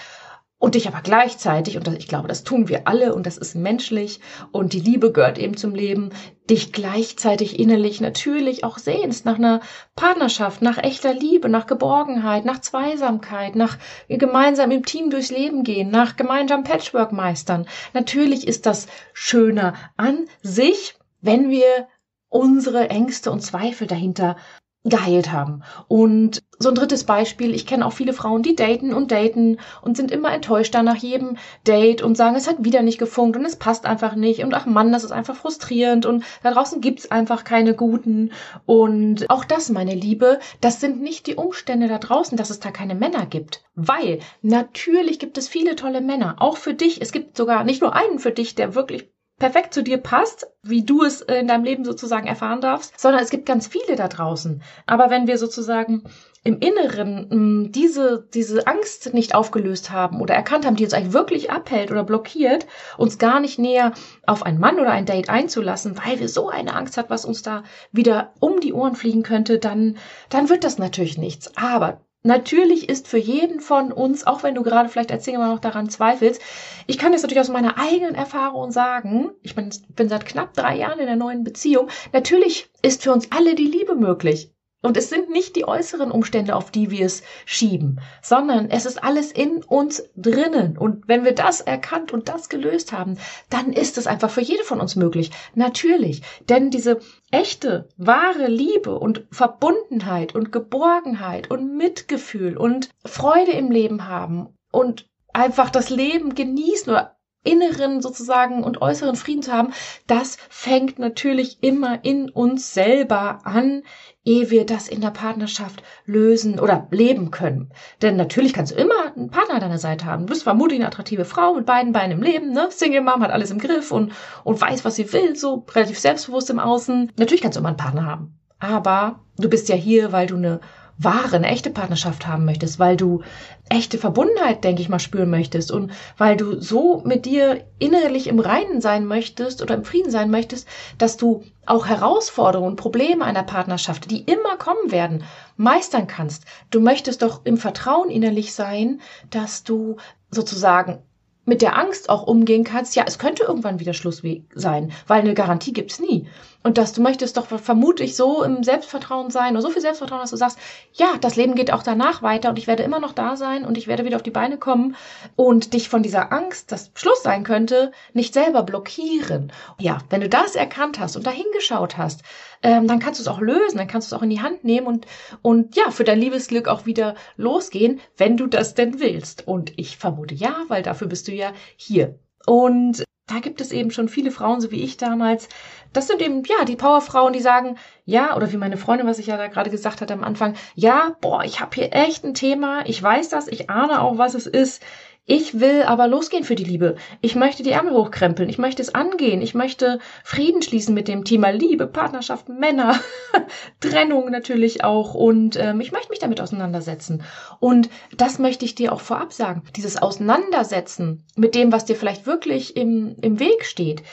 und 0.58 0.76
dich 0.76 0.88
aber 0.88 1.02
gleichzeitig, 1.02 1.78
und 1.78 1.88
ich 1.98 2.08
glaube, 2.08 2.28
das 2.28 2.44
tun 2.44 2.70
wir 2.70 2.88
alle 2.88 3.14
und 3.14 3.26
das 3.26 3.38
ist 3.38 3.56
menschlich 3.56 4.22
und 4.52 4.74
die 4.74 4.80
Liebe 4.80 5.12
gehört 5.12 5.38
eben 5.38 5.58
zum 5.58 5.76
Leben, 5.76 6.12
dich 6.50 6.72
gleichzeitig 6.72 7.60
innerlich 7.60 8.00
natürlich 8.00 8.64
auch 8.64 8.78
sehnst 8.78 9.26
nach 9.26 9.36
einer 9.36 9.60
Partnerschaft, 9.96 10.62
nach 10.62 10.78
echter 10.78 11.14
Liebe, 11.14 11.50
nach 11.50 11.68
Geborgenheit, 11.68 12.46
nach 12.46 12.62
Zweisamkeit, 12.62 13.56
nach 13.56 13.78
gemeinsam 14.08 14.72
im 14.72 14.86
Team 14.86 15.10
durchs 15.10 15.32
Leben 15.32 15.64
gehen, 15.64 15.90
nach 15.90 16.16
gemeinsam 16.16 16.64
Patchwork 16.64 17.12
meistern. 17.12 17.68
Natürlich 17.94 18.48
ist 18.48 18.66
das 18.66 18.88
schöner 19.14 19.74
an 19.98 20.26
sich, 20.42 20.96
wenn 21.22 21.50
wir 21.50 21.88
unsere 22.30 22.90
Ängste 22.90 23.32
und 23.32 23.42
Zweifel 23.42 23.88
dahinter 23.88 24.38
geheilt 24.86 25.32
haben. 25.32 25.64
Und 25.88 26.44
so 26.60 26.70
ein 26.70 26.76
drittes 26.76 27.04
Beispiel, 27.04 27.54
ich 27.54 27.66
kenne 27.66 27.86
auch 27.86 27.92
viele 27.92 28.14
Frauen, 28.14 28.44
die 28.44 28.56
daten 28.56 28.94
und 28.94 29.12
daten 29.12 29.58
und 29.82 29.98
sind 29.98 30.12
immer 30.12 30.32
enttäuscht 30.32 30.74
dann 30.74 30.86
nach 30.86 30.96
jedem 30.96 31.38
Date 31.68 32.02
und 32.02 32.16
sagen, 32.16 32.36
es 32.36 32.48
hat 32.48 32.64
wieder 32.64 32.82
nicht 32.82 33.00
gefunkt 33.00 33.36
und 33.36 33.46
es 33.46 33.58
passt 33.58 33.86
einfach 33.86 34.16
nicht 34.16 34.44
und 34.44 34.54
ach 34.54 34.66
Mann, 34.66 34.92
das 34.92 35.04
ist 35.04 35.12
einfach 35.12 35.36
frustrierend 35.36 36.06
und 36.06 36.24
da 36.44 36.52
draußen 36.52 36.82
gibt's 36.82 37.12
einfach 37.12 37.44
keine 37.44 37.74
guten. 37.74 38.32
Und 38.66 39.30
auch 39.30 39.44
das, 39.44 39.70
meine 39.70 39.96
Liebe, 39.96 40.40
das 40.62 40.80
sind 40.80 41.02
nicht 41.02 41.28
die 41.28 41.36
Umstände 41.36 41.88
da 41.88 41.98
draußen, 41.98 42.38
dass 42.38 42.52
es 42.52 42.60
da 42.60 42.72
keine 42.72 42.96
Männer 42.96 43.26
gibt, 43.26 43.64
weil 43.74 44.20
natürlich 44.42 45.20
gibt 45.20 45.38
es 45.38 45.48
viele 45.48 45.76
tolle 45.76 46.02
Männer, 46.02 46.36
auch 46.40 46.58
für 46.58 46.76
dich, 46.76 47.02
es 47.02 47.12
gibt 47.12 47.36
sogar 47.36 47.64
nicht 47.64 47.82
nur 47.82 47.96
einen 47.96 48.20
für 48.20 48.32
dich, 48.32 48.56
der 48.56 48.76
wirklich 48.76 49.10
perfekt 49.38 49.74
zu 49.74 49.84
dir 49.84 49.98
passt, 49.98 50.48
wie 50.64 50.84
du 50.84 51.04
es 51.04 51.22
in 51.22 51.48
deinem 51.48 51.66
Leben 51.66 51.84
sozusagen 51.84 52.28
erfahren 52.28 52.62
darfst, 52.62 52.98
sondern 53.00 53.22
es 53.22 53.30
gibt 53.30 53.46
ganz 53.46 53.68
viele 53.68 53.96
da 53.96 54.08
draußen. 54.08 54.62
Aber 54.86 55.10
wenn 55.10 55.28
wir 55.28 55.38
sozusagen 55.38 56.04
im 56.46 56.60
Inneren 56.60 57.64
mm, 57.64 57.72
diese, 57.72 58.28
diese 58.34 58.66
Angst 58.66 59.14
nicht 59.14 59.36
aufgelöst 59.36 59.92
haben 59.92 60.22
oder 60.22 60.36
erkannt 60.36 60.66
haben, 60.66 60.76
die 60.76 60.86
uns 60.86 60.94
eigentlich 60.94 61.14
wirklich 61.14 61.52
abhält 61.52 61.92
oder 61.92 62.04
blockiert, 62.04 62.66
uns 62.98 63.18
gar 63.18 63.40
nicht 63.40 63.60
näher 63.60 63.94
auf 64.26 64.44
einen 64.44 64.60
Mann 64.60 64.80
oder 64.80 64.92
ein 64.92 65.06
Date 65.06 65.30
einzulassen, 65.30 65.98
weil 66.06 66.20
wir 66.20 66.30
so 66.30 66.48
eine 66.48 66.74
Angst 66.74 66.98
hat, 66.98 67.10
was 67.10 67.26
uns 67.26 67.42
da 67.42 67.64
wieder 67.92 68.34
um 68.40 68.62
die 68.62 68.74
Ohren 68.74 68.96
fliegen 68.96 69.24
könnte, 69.24 69.60
dann, 69.60 69.98
dann 70.30 70.50
wird 70.50 70.64
das 70.64 70.78
natürlich 70.78 71.18
nichts. 71.18 71.52
Aber 71.58 72.05
Natürlich 72.26 72.90
ist 72.90 73.08
für 73.08 73.20
jeden 73.20 73.60
von 73.60 73.92
uns, 73.92 74.26
auch 74.26 74.42
wenn 74.42 74.56
du 74.56 74.64
gerade 74.64 74.90
vielleicht 74.90 75.12
als 75.12 75.26
Single 75.26 75.46
noch 75.46 75.60
daran 75.60 75.92
zweifelst, 75.92 76.42
ich 76.88 76.98
kann 76.98 77.12
jetzt 77.12 77.22
natürlich 77.22 77.40
aus 77.40 77.50
meiner 77.50 77.78
eigenen 77.78 78.16
Erfahrung 78.16 78.72
sagen, 78.72 79.30
ich 79.44 79.54
bin, 79.54 79.70
bin 79.90 80.10
seit 80.10 80.26
knapp 80.26 80.56
drei 80.56 80.76
Jahren 80.76 80.98
in 80.98 81.06
der 81.06 81.18
neuen 81.18 81.44
Beziehung, 81.44 81.88
natürlich 82.14 82.68
ist 82.82 83.04
für 83.04 83.14
uns 83.14 83.32
alle 83.32 83.54
die 83.54 83.68
Liebe 83.68 83.94
möglich. 83.94 84.50
Und 84.86 84.98
es 84.98 85.10
sind 85.10 85.32
nicht 85.32 85.56
die 85.56 85.68
äußeren 85.68 86.12
Umstände, 86.12 86.56
auf 86.56 86.70
die 86.70 86.92
wir 86.92 87.06
es 87.06 87.24
schieben, 87.46 88.00
sondern 88.22 88.70
es 88.70 88.86
ist 88.86 89.04
alles 89.04 89.32
in 89.32 89.64
uns 89.64 90.04
drinnen. 90.16 90.78
Und 90.78 91.08
wenn 91.08 91.26
wir 91.26 91.34
das 91.34 91.60
erkannt 91.60 92.14
und 92.14 92.30
das 92.30 92.50
gelöst 92.50 92.92
haben, 92.94 93.18
dann 93.50 93.74
ist 93.74 93.98
es 93.98 94.06
einfach 94.06 94.30
für 94.30 94.42
jede 94.42 94.64
von 94.64 94.80
uns 94.80 94.96
möglich. 94.96 95.32
Natürlich. 95.56 96.22
Denn 96.50 96.70
diese 96.70 97.00
echte, 97.32 97.90
wahre 97.98 98.48
Liebe 98.48 99.00
und 99.00 99.26
Verbundenheit 99.32 100.36
und 100.36 100.52
Geborgenheit 100.52 101.50
und 101.50 101.76
Mitgefühl 101.76 102.56
und 102.56 102.90
Freude 103.04 103.54
im 103.54 103.72
Leben 103.72 104.08
haben 104.08 104.50
und 104.72 105.10
einfach 105.34 105.70
das 105.70 105.90
Leben 105.90 106.36
genießen 106.36 106.92
oder 106.92 107.15
inneren 107.46 108.02
sozusagen 108.02 108.64
und 108.64 108.82
äußeren 108.82 109.16
Frieden 109.16 109.42
zu 109.42 109.54
haben, 109.54 109.74
das 110.08 110.38
fängt 110.50 111.00
natürlich 111.00 111.60
immer 111.62 112.04
in 112.04 112.30
uns 112.30 112.74
selber 112.74 113.40
an, 113.44 113.84
ehe 114.26 114.50
wir 114.50 114.66
das 114.66 114.88
in 114.88 115.02
der 115.02 115.12
Partnerschaft 115.12 115.84
lösen 116.06 116.60
oder 116.60 116.88
leben 116.92 117.32
können. 117.32 117.72
Denn 118.02 118.16
natürlich 118.16 118.54
kannst 118.54 118.74
du 118.74 118.76
immer 118.76 119.16
einen 119.16 119.30
Partner 119.30 119.56
an 119.56 119.62
deiner 119.62 119.78
Seite 119.78 120.06
haben. 120.06 120.26
Du 120.26 120.34
bist 120.34 120.44
vermutlich 120.44 120.80
eine 120.80 120.88
attraktive 120.88 121.26
Frau 121.26 121.54
mit 121.54 121.66
beiden 121.66 121.94
Beinen 121.94 122.18
im 122.18 122.24
Leben, 122.24 122.52
ne? 122.52 122.68
Single 122.72 123.02
Mom 123.02 123.22
hat 123.22 123.32
alles 123.32 123.52
im 123.52 123.60
Griff 123.60 123.92
und, 123.92 124.12
und 124.44 124.60
weiß, 124.60 124.84
was 124.84 124.96
sie 124.96 125.14
will, 125.14 125.36
so 125.36 125.66
relativ 125.74 126.00
selbstbewusst 126.00 126.50
im 126.50 126.60
Außen. 126.60 127.12
Natürlich 127.18 127.42
kannst 127.42 127.56
du 127.56 127.60
immer 127.60 127.70
einen 127.70 127.78
Partner 127.78 128.06
haben. 128.06 128.40
Aber 128.60 129.20
du 129.38 129.50
bist 129.50 129.70
ja 129.70 129.76
hier, 129.76 130.12
weil 130.12 130.28
du 130.28 130.36
eine 130.36 130.60
wahre, 130.98 131.36
eine 131.36 131.48
echte 131.48 131.70
Partnerschaft 131.70 132.26
haben 132.28 132.46
möchtest, 132.46 132.80
weil 132.80 132.96
du 132.96 133.22
echte 133.70 133.98
Verbundenheit, 133.98 134.64
denke 134.64 134.82
ich 134.82 134.90
mal, 134.90 135.00
spüren 135.00 135.30
möchtest 135.30 135.72
und 135.72 135.92
weil 136.18 136.38
du 136.38 136.62
so 136.62 137.02
mit 137.06 137.26
dir 137.26 137.66
innerlich 137.80 138.28
im 138.28 138.40
Reinen 138.40 138.80
sein 138.80 139.06
möchtest 139.06 139.62
oder 139.62 139.76
im 139.76 139.84
Frieden 139.84 140.12
sein 140.12 140.30
möchtest, 140.30 140.68
dass 140.98 141.18
du 141.18 141.44
auch 141.66 141.88
Herausforderungen, 141.88 142.76
Probleme 142.76 143.26
einer 143.26 143.44
Partnerschaft, 143.44 144.10
die 144.10 144.22
immer 144.22 144.58
kommen 144.58 144.92
werden, 144.92 145.24
meistern 145.58 146.08
kannst. 146.08 146.46
Du 146.70 146.80
möchtest 146.80 147.22
doch 147.22 147.42
im 147.44 147.58
Vertrauen 147.58 148.10
innerlich 148.10 148.54
sein, 148.54 149.02
dass 149.32 149.64
du 149.64 149.98
sozusagen 150.32 151.00
mit 151.46 151.62
der 151.62 151.78
Angst 151.78 152.10
auch 152.10 152.24
umgehen 152.24 152.64
kannst, 152.64 152.96
ja, 152.96 153.04
es 153.06 153.20
könnte 153.20 153.44
irgendwann 153.44 153.80
wieder 153.80 153.94
Schluss 153.94 154.24
sein, 154.54 154.92
weil 155.08 155.22
eine 155.22 155.36
Garantie 155.36 155.74
gibt's 155.74 156.00
nie. 156.00 156.28
Und 156.66 156.80
dass 156.80 156.94
du 156.94 157.02
möchtest 157.04 157.38
doch 157.38 157.46
vermutlich 157.46 158.16
so 158.16 158.42
im 158.42 158.64
Selbstvertrauen 158.64 159.30
sein 159.30 159.52
oder 159.52 159.62
so 159.62 159.70
viel 159.70 159.84
Selbstvertrauen, 159.84 160.22
dass 160.22 160.32
du 160.32 160.36
sagst, 160.36 160.58
ja, 160.94 161.14
das 161.22 161.36
Leben 161.36 161.54
geht 161.54 161.72
auch 161.72 161.84
danach 161.84 162.24
weiter 162.24 162.50
und 162.50 162.58
ich 162.58 162.66
werde 162.66 162.82
immer 162.82 163.00
noch 163.00 163.14
da 163.14 163.36
sein 163.36 163.66
und 163.66 163.78
ich 163.78 163.86
werde 163.86 164.04
wieder 164.04 164.16
auf 164.16 164.24
die 164.24 164.32
Beine 164.32 164.58
kommen 164.58 164.96
und 165.36 165.74
dich 165.74 165.90
von 165.90 166.02
dieser 166.02 166.34
Angst, 166.34 166.72
dass 166.72 166.90
Schluss 166.96 167.22
sein 167.22 167.44
könnte, 167.44 167.92
nicht 168.14 168.34
selber 168.34 168.64
blockieren. 168.64 169.54
Ja, 169.78 170.00
wenn 170.10 170.22
du 170.22 170.28
das 170.28 170.56
erkannt 170.56 170.98
hast 170.98 171.16
und 171.16 171.28
dahingeschaut 171.28 172.00
hast, 172.00 172.24
ähm, 172.64 172.88
dann 172.88 172.98
kannst 172.98 173.20
du 173.20 173.22
es 173.22 173.28
auch 173.28 173.42
lösen, 173.42 173.78
dann 173.78 173.88
kannst 173.88 174.12
du 174.12 174.16
es 174.16 174.20
auch 174.20 174.24
in 174.24 174.32
die 174.32 174.42
Hand 174.42 174.64
nehmen 174.64 174.88
und, 174.88 175.06
und 175.44 175.76
ja, 175.76 175.92
für 175.92 176.04
dein 176.04 176.20
Liebesglück 176.20 176.68
auch 176.68 176.88
wieder 176.88 177.14
losgehen, 177.38 178.02
wenn 178.18 178.38
du 178.38 178.48
das 178.48 178.74
denn 178.74 179.00
willst. 179.00 179.48
Und 179.48 179.78
ich 179.78 179.98
vermute 179.98 180.34
ja, 180.34 180.56
weil 180.68 180.82
dafür 180.82 181.06
bist 181.06 181.28
du 181.28 181.32
ja 181.32 181.52
hier. 181.78 182.18
Und 182.48 183.06
da 183.28 183.40
gibt 183.40 183.60
es 183.60 183.72
eben 183.72 183.90
schon 183.90 184.08
viele 184.08 184.30
Frauen, 184.30 184.62
so 184.62 184.72
wie 184.72 184.84
ich 184.84 184.98
damals. 184.98 185.50
Das 185.96 186.08
sind 186.08 186.22
eben, 186.22 186.44
ja, 186.44 186.66
die 186.66 186.76
Powerfrauen, 186.76 187.34
die 187.34 187.40
sagen, 187.40 187.78
ja, 188.04 188.36
oder 188.36 188.52
wie 188.52 188.58
meine 188.58 188.78
Freundin, 188.78 189.08
was 189.08 189.20
ich 189.20 189.28
ja 189.28 189.38
da 189.38 189.48
gerade 189.48 189.70
gesagt 189.70 190.02
hatte 190.02 190.14
am 190.14 190.24
Anfang, 190.24 190.56
ja, 190.76 191.16
boah, 191.22 191.44
ich 191.44 191.62
habe 191.62 191.74
hier 191.74 191.94
echt 191.94 192.26
ein 192.26 192.34
Thema, 192.34 192.86
ich 192.86 193.02
weiß 193.02 193.30
das, 193.30 193.48
ich 193.48 193.70
ahne 193.70 194.02
auch, 194.02 194.18
was 194.18 194.34
es 194.34 194.46
ist. 194.46 194.84
Ich 195.28 195.60
will 195.60 195.82
aber 195.82 196.08
losgehen 196.08 196.44
für 196.44 196.54
die 196.54 196.64
Liebe. 196.64 196.98
Ich 197.20 197.34
möchte 197.34 197.64
die 197.64 197.72
Ärmel 197.72 197.94
hochkrempeln. 197.94 198.48
Ich 198.48 198.60
möchte 198.60 198.84
es 198.84 198.94
angehen. 198.94 199.42
Ich 199.42 199.56
möchte 199.56 199.98
Frieden 200.24 200.62
schließen 200.62 200.94
mit 200.94 201.08
dem 201.08 201.24
Thema 201.24 201.50
Liebe, 201.50 201.88
Partnerschaft, 201.88 202.48
Männer, 202.48 203.00
Trennung 203.80 204.30
natürlich 204.30 204.84
auch. 204.84 205.16
Und 205.16 205.56
ähm, 205.60 205.82
ich 205.82 205.92
möchte 205.92 206.10
mich 206.10 206.20
damit 206.20 206.42
auseinandersetzen. 206.42 207.24
Und 207.60 207.90
das 208.16 208.38
möchte 208.38 208.66
ich 208.66 208.76
dir 208.76 208.94
auch 208.94 209.02
vorab 209.02 209.34
sagen. 209.34 209.64
Dieses 209.76 210.00
Auseinandersetzen 210.00 211.24
mit 211.36 211.56
dem, 211.56 211.72
was 211.72 211.86
dir 211.86 211.96
vielleicht 211.96 212.28
wirklich 212.28 212.78
im, 212.78 213.16
im 213.20 213.40
Weg 213.40 213.66
steht, 213.66 214.04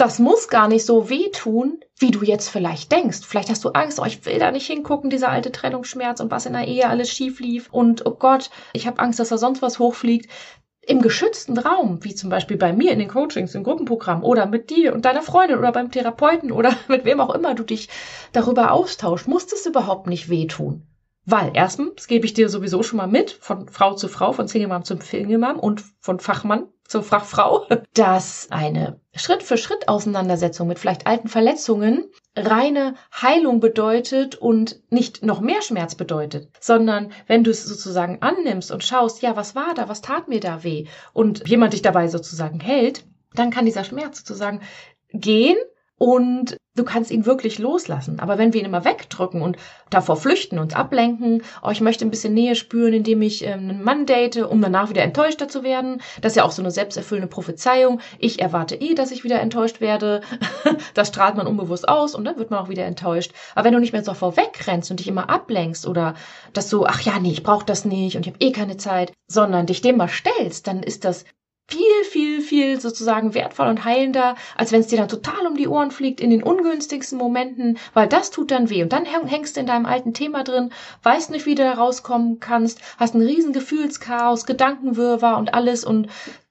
das 0.00 0.18
muss 0.18 0.48
gar 0.48 0.66
nicht 0.66 0.86
so 0.86 1.10
wehtun, 1.10 1.80
wie 1.98 2.10
du 2.10 2.22
jetzt 2.22 2.48
vielleicht 2.48 2.90
denkst. 2.90 3.20
Vielleicht 3.22 3.50
hast 3.50 3.64
du 3.64 3.70
Angst, 3.70 4.00
oh, 4.00 4.06
ich 4.06 4.24
will 4.24 4.38
da 4.38 4.50
nicht 4.50 4.66
hingucken, 4.66 5.10
dieser 5.10 5.28
alte 5.28 5.52
Trennungsschmerz 5.52 6.20
und 6.20 6.30
was 6.30 6.46
in 6.46 6.54
der 6.54 6.66
Ehe 6.66 6.88
alles 6.88 7.10
schief 7.10 7.38
lief 7.38 7.68
und 7.70 8.06
oh 8.06 8.14
Gott, 8.14 8.50
ich 8.72 8.86
habe 8.86 8.98
Angst, 8.98 9.20
dass 9.20 9.28
da 9.28 9.36
sonst 9.36 9.60
was 9.60 9.78
hochfliegt 9.78 10.30
im 10.80 11.02
geschützten 11.02 11.58
Raum, 11.58 12.02
wie 12.02 12.14
zum 12.14 12.30
Beispiel 12.30 12.56
bei 12.56 12.72
mir 12.72 12.92
in 12.92 12.98
den 12.98 13.08
Coachings, 13.08 13.54
im 13.54 13.62
Gruppenprogramm 13.62 14.24
oder 14.24 14.46
mit 14.46 14.70
dir 14.70 14.94
und 14.94 15.04
deiner 15.04 15.20
Freundin 15.20 15.58
oder 15.58 15.70
beim 15.70 15.90
Therapeuten 15.90 16.50
oder 16.50 16.74
mit 16.88 17.04
wem 17.04 17.20
auch 17.20 17.34
immer 17.34 17.54
du 17.54 17.62
dich 17.62 17.90
darüber 18.32 18.72
austauschst, 18.72 19.28
muss 19.28 19.46
das 19.48 19.66
überhaupt 19.66 20.06
nicht 20.06 20.30
wehtun. 20.30 20.86
Weil 21.26 21.52
erstens 21.52 22.06
gebe 22.06 22.24
ich 22.24 22.32
dir 22.32 22.48
sowieso 22.48 22.82
schon 22.82 22.96
mal 22.96 23.06
mit, 23.06 23.32
von 23.32 23.68
Frau 23.68 23.94
zu 23.94 24.08
Frau, 24.08 24.32
von 24.32 24.48
Single 24.48 24.82
zum 24.82 25.02
Single 25.02 25.42
und 25.60 25.84
von 26.00 26.18
Fachmann 26.18 26.68
zur 26.90 27.04
Fachfrau, 27.04 27.66
dass 27.94 28.48
eine 28.50 29.00
Schritt 29.14 29.44
für 29.44 29.56
Schritt 29.56 29.88
Auseinandersetzung 29.88 30.66
mit 30.66 30.78
vielleicht 30.78 31.06
alten 31.06 31.28
Verletzungen 31.28 32.10
reine 32.36 32.94
Heilung 33.22 33.60
bedeutet 33.60 34.34
und 34.34 34.80
nicht 34.90 35.24
noch 35.24 35.40
mehr 35.40 35.62
Schmerz 35.62 35.94
bedeutet, 35.94 36.50
sondern 36.58 37.12
wenn 37.28 37.44
du 37.44 37.50
es 37.52 37.64
sozusagen 37.64 38.22
annimmst 38.22 38.72
und 38.72 38.82
schaust, 38.82 39.22
ja, 39.22 39.36
was 39.36 39.54
war 39.54 39.74
da, 39.74 39.88
was 39.88 40.00
tat 40.00 40.28
mir 40.28 40.40
da 40.40 40.64
weh 40.64 40.86
und 41.12 41.48
jemand 41.48 41.72
dich 41.74 41.82
dabei 41.82 42.08
sozusagen 42.08 42.58
hält, 42.58 43.04
dann 43.34 43.50
kann 43.50 43.66
dieser 43.66 43.84
Schmerz 43.84 44.18
sozusagen 44.18 44.60
gehen 45.12 45.56
und 46.02 46.56
du 46.76 46.84
kannst 46.84 47.10
ihn 47.10 47.26
wirklich 47.26 47.58
loslassen. 47.58 48.20
Aber 48.20 48.38
wenn 48.38 48.54
wir 48.54 48.60
ihn 48.60 48.66
immer 48.66 48.86
wegdrücken 48.86 49.42
und 49.42 49.58
davor 49.90 50.16
flüchten, 50.16 50.58
uns 50.58 50.74
ablenken, 50.74 51.42
oh, 51.62 51.68
ich 51.68 51.82
möchte 51.82 52.06
ein 52.06 52.10
bisschen 52.10 52.32
Nähe 52.32 52.54
spüren, 52.54 52.94
indem 52.94 53.20
ich 53.20 53.44
ähm, 53.44 53.68
einen 53.68 53.84
Mann 53.84 54.06
date, 54.06 54.38
um 54.38 54.62
danach 54.62 54.88
wieder 54.88 55.02
enttäuschter 55.02 55.46
zu 55.46 55.62
werden, 55.62 56.00
das 56.22 56.32
ist 56.32 56.36
ja 56.36 56.44
auch 56.44 56.52
so 56.52 56.62
eine 56.62 56.70
selbsterfüllende 56.70 57.28
Prophezeiung. 57.28 58.00
Ich 58.18 58.40
erwarte 58.40 58.76
eh, 58.76 58.94
dass 58.94 59.10
ich 59.10 59.24
wieder 59.24 59.40
enttäuscht 59.40 59.82
werde. 59.82 60.22
das 60.94 61.08
strahlt 61.08 61.36
man 61.36 61.46
unbewusst 61.46 61.86
aus 61.86 62.14
und 62.14 62.24
dann 62.24 62.38
wird 62.38 62.50
man 62.50 62.60
auch 62.60 62.70
wieder 62.70 62.86
enttäuscht. 62.86 63.32
Aber 63.54 63.66
wenn 63.66 63.74
du 63.74 63.80
nicht 63.80 63.92
mehr 63.92 64.02
so 64.02 64.14
vorwegrennst 64.14 64.90
und 64.90 65.00
dich 65.00 65.08
immer 65.08 65.28
ablenkst 65.28 65.86
oder 65.86 66.14
dass 66.54 66.70
du, 66.70 66.86
ach 66.86 67.02
ja, 67.02 67.18
nee, 67.18 67.32
ich 67.32 67.42
brauche 67.42 67.66
das 67.66 67.84
nicht 67.84 68.16
und 68.16 68.26
ich 68.26 68.32
habe 68.32 68.42
eh 68.42 68.52
keine 68.52 68.78
Zeit, 68.78 69.12
sondern 69.28 69.66
dich 69.66 69.82
dem 69.82 69.98
mal 69.98 70.08
stellst, 70.08 70.66
dann 70.66 70.82
ist 70.82 71.04
das 71.04 71.26
viel, 71.70 72.04
viel, 72.04 72.40
viel 72.40 72.80
sozusagen 72.80 73.34
wertvoll 73.34 73.68
und 73.68 73.84
heilender, 73.84 74.34
als 74.56 74.72
wenn 74.72 74.80
es 74.80 74.88
dir 74.88 74.98
dann 74.98 75.08
total 75.08 75.46
um 75.46 75.56
die 75.56 75.68
Ohren 75.68 75.90
fliegt 75.90 76.20
in 76.20 76.30
den 76.30 76.42
ungünstigsten 76.42 77.18
Momenten, 77.18 77.78
weil 77.94 78.08
das 78.08 78.30
tut 78.30 78.50
dann 78.50 78.70
weh. 78.70 78.82
Und 78.82 78.92
dann 78.92 79.04
hängst 79.04 79.56
du 79.56 79.60
in 79.60 79.66
deinem 79.66 79.86
alten 79.86 80.12
Thema 80.12 80.42
drin, 80.42 80.70
weißt 81.02 81.30
nicht, 81.30 81.46
wie 81.46 81.54
du 81.54 81.62
da 81.62 81.74
rauskommen 81.74 82.40
kannst, 82.40 82.80
hast 82.98 83.14
ein 83.14 83.22
riesen 83.22 83.52
Gefühlschaos, 83.52 84.46
Gedankenwirrwarr 84.46 85.38
und 85.38 85.54
alles 85.54 85.84
und 85.84 86.08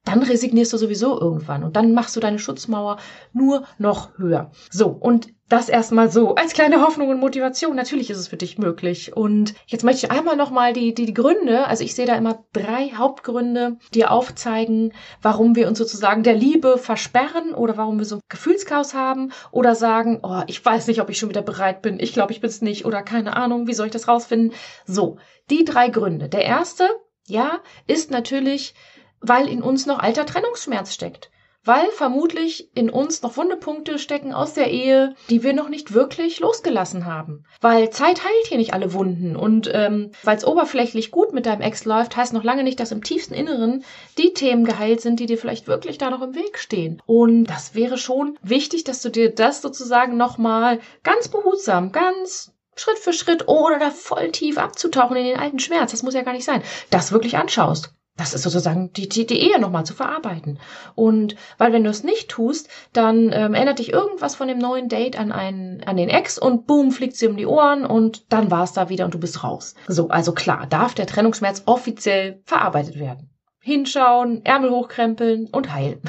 dann 0.09 0.23
resignierst 0.23 0.73
du 0.73 0.77
sowieso 0.77 1.19
irgendwann 1.19 1.63
und 1.63 1.75
dann 1.75 1.93
machst 1.93 2.15
du 2.15 2.19
deine 2.19 2.39
Schutzmauer 2.39 2.97
nur 3.31 3.65
noch 3.77 4.17
höher. 4.17 4.51
So, 4.71 4.87
und 4.87 5.27
das 5.49 5.67
erstmal 5.67 6.11
so 6.11 6.35
als 6.35 6.53
kleine 6.53 6.81
Hoffnung 6.81 7.09
und 7.09 7.19
Motivation. 7.19 7.75
Natürlich 7.75 8.11
ist 8.11 8.19
es 8.19 8.27
für 8.27 8.37
dich 8.37 8.59
möglich. 8.59 9.17
Und 9.17 9.55
jetzt 9.65 9.83
möchte 9.83 10.05
ich 10.05 10.11
einmal 10.11 10.35
nochmal 10.35 10.73
die, 10.73 10.93
die, 10.93 11.07
die 11.07 11.13
Gründe, 11.13 11.65
also 11.65 11.83
ich 11.83 11.95
sehe 11.95 12.05
da 12.05 12.15
immer 12.15 12.45
drei 12.53 12.91
Hauptgründe, 12.95 13.77
die 13.95 14.05
aufzeigen, 14.05 14.93
warum 15.23 15.55
wir 15.55 15.67
uns 15.67 15.79
sozusagen 15.79 16.21
der 16.21 16.35
Liebe 16.35 16.77
versperren 16.77 17.55
oder 17.55 17.77
warum 17.77 17.97
wir 17.97 18.05
so 18.05 18.17
ein 18.17 18.21
Gefühlschaos 18.29 18.93
haben 18.93 19.31
oder 19.51 19.73
sagen, 19.73 20.19
oh, 20.21 20.43
ich 20.45 20.63
weiß 20.63 20.85
nicht, 20.87 21.01
ob 21.01 21.09
ich 21.09 21.17
schon 21.17 21.29
wieder 21.29 21.41
bereit 21.41 21.81
bin, 21.81 21.99
ich 21.99 22.13
glaube, 22.13 22.31
ich 22.31 22.41
bin 22.41 22.49
es 22.49 22.61
nicht 22.61 22.85
oder 22.85 23.01
keine 23.01 23.35
Ahnung, 23.35 23.65
wie 23.65 23.73
soll 23.73 23.87
ich 23.87 23.93
das 23.93 24.07
rausfinden? 24.07 24.53
So, 24.85 25.17
die 25.49 25.65
drei 25.65 25.89
Gründe. 25.89 26.29
Der 26.29 26.45
erste, 26.45 26.87
ja, 27.27 27.59
ist 27.87 28.11
natürlich, 28.11 28.75
weil 29.21 29.47
in 29.47 29.61
uns 29.61 29.85
noch 29.85 29.99
alter 29.99 30.25
Trennungsschmerz 30.25 30.93
steckt 30.93 31.29
weil 31.63 31.91
vermutlich 31.91 32.69
in 32.75 32.89
uns 32.89 33.21
noch 33.21 33.37
Wundepunkte 33.37 33.99
stecken 33.99 34.33
aus 34.33 34.53
der 34.53 34.71
Ehe, 34.71 35.15
die 35.29 35.43
wir 35.43 35.53
noch 35.53 35.69
nicht 35.69 35.93
wirklich 35.93 36.39
losgelassen 36.39 37.05
haben. 37.05 37.43
Weil 37.59 37.89
Zeit 37.89 38.23
heilt 38.23 38.47
hier 38.47 38.57
nicht 38.57 38.73
alle 38.73 38.93
Wunden 38.93 39.35
und 39.35 39.69
ähm, 39.73 40.11
weil 40.23 40.37
es 40.37 40.45
oberflächlich 40.45 41.11
gut 41.11 41.33
mit 41.33 41.45
deinem 41.45 41.61
Ex 41.61 41.85
läuft, 41.85 42.15
heißt 42.15 42.33
noch 42.33 42.43
lange 42.43 42.63
nicht, 42.63 42.79
dass 42.79 42.91
im 42.91 43.03
tiefsten 43.03 43.33
Inneren 43.33 43.83
die 44.17 44.33
Themen 44.33 44.63
geheilt 44.63 45.01
sind, 45.01 45.19
die 45.19 45.25
dir 45.25 45.37
vielleicht 45.37 45.67
wirklich 45.67 45.97
da 45.97 46.09
noch 46.09 46.21
im 46.21 46.35
Weg 46.35 46.57
stehen. 46.57 47.01
Und 47.05 47.45
das 47.45 47.75
wäre 47.75 47.97
schon 47.97 48.37
wichtig, 48.41 48.85
dass 48.85 49.01
du 49.01 49.09
dir 49.09 49.33
das 49.33 49.61
sozusagen 49.61 50.17
nochmal 50.17 50.79
ganz 51.03 51.27
behutsam, 51.27 51.91
ganz 51.91 52.53
Schritt 52.75 52.97
für 52.97 53.11
Schritt, 53.11 53.47
ohne 53.47 53.77
da 53.77 53.91
voll 53.91 54.31
tief 54.31 54.57
abzutauchen 54.57 55.17
in 55.17 55.25
den 55.25 55.37
alten 55.37 55.59
Schmerz, 55.59 55.91
das 55.91 56.03
muss 56.03 56.13
ja 56.13 56.21
gar 56.21 56.33
nicht 56.33 56.45
sein, 56.45 56.63
das 56.89 57.11
wirklich 57.11 57.35
anschaust. 57.35 57.93
Das 58.19 58.33
ist 58.33 58.43
sozusagen 58.43 58.91
die, 58.91 59.07
die, 59.07 59.25
die 59.25 59.39
Ehe 59.39 59.61
nochmal 59.61 59.85
zu 59.85 59.93
verarbeiten. 59.93 60.59
Und 60.93 61.37
weil 61.57 61.71
wenn 61.71 61.85
du 61.85 61.89
es 61.89 62.03
nicht 62.03 62.27
tust, 62.27 62.67
dann 62.91 63.31
ähm, 63.31 63.53
erinnert 63.53 63.79
dich 63.79 63.93
irgendwas 63.93 64.35
von 64.35 64.49
dem 64.49 64.57
neuen 64.57 64.89
Date 64.89 65.17
an 65.17 65.31
einen, 65.31 65.81
an 65.85 65.95
den 65.95 66.09
Ex 66.09 66.37
und 66.37 66.67
boom, 66.67 66.91
fliegt 66.91 67.15
sie 67.15 67.27
um 67.27 67.37
die 67.37 67.45
Ohren 67.45 67.85
und 67.85 68.31
dann 68.33 68.51
war 68.51 68.63
es 68.63 68.73
da 68.73 68.89
wieder 68.89 69.05
und 69.05 69.13
du 69.13 69.19
bist 69.19 69.41
raus. 69.41 69.73
So, 69.87 70.09
also 70.09 70.33
klar, 70.33 70.67
darf 70.67 70.93
der 70.95 71.07
Trennungsschmerz 71.07 71.63
offiziell 71.65 72.41
verarbeitet 72.43 72.99
werden. 72.99 73.29
Hinschauen, 73.61 74.43
Ärmel 74.43 74.71
hochkrempeln 74.71 75.47
und 75.47 75.73
heilen. 75.73 76.01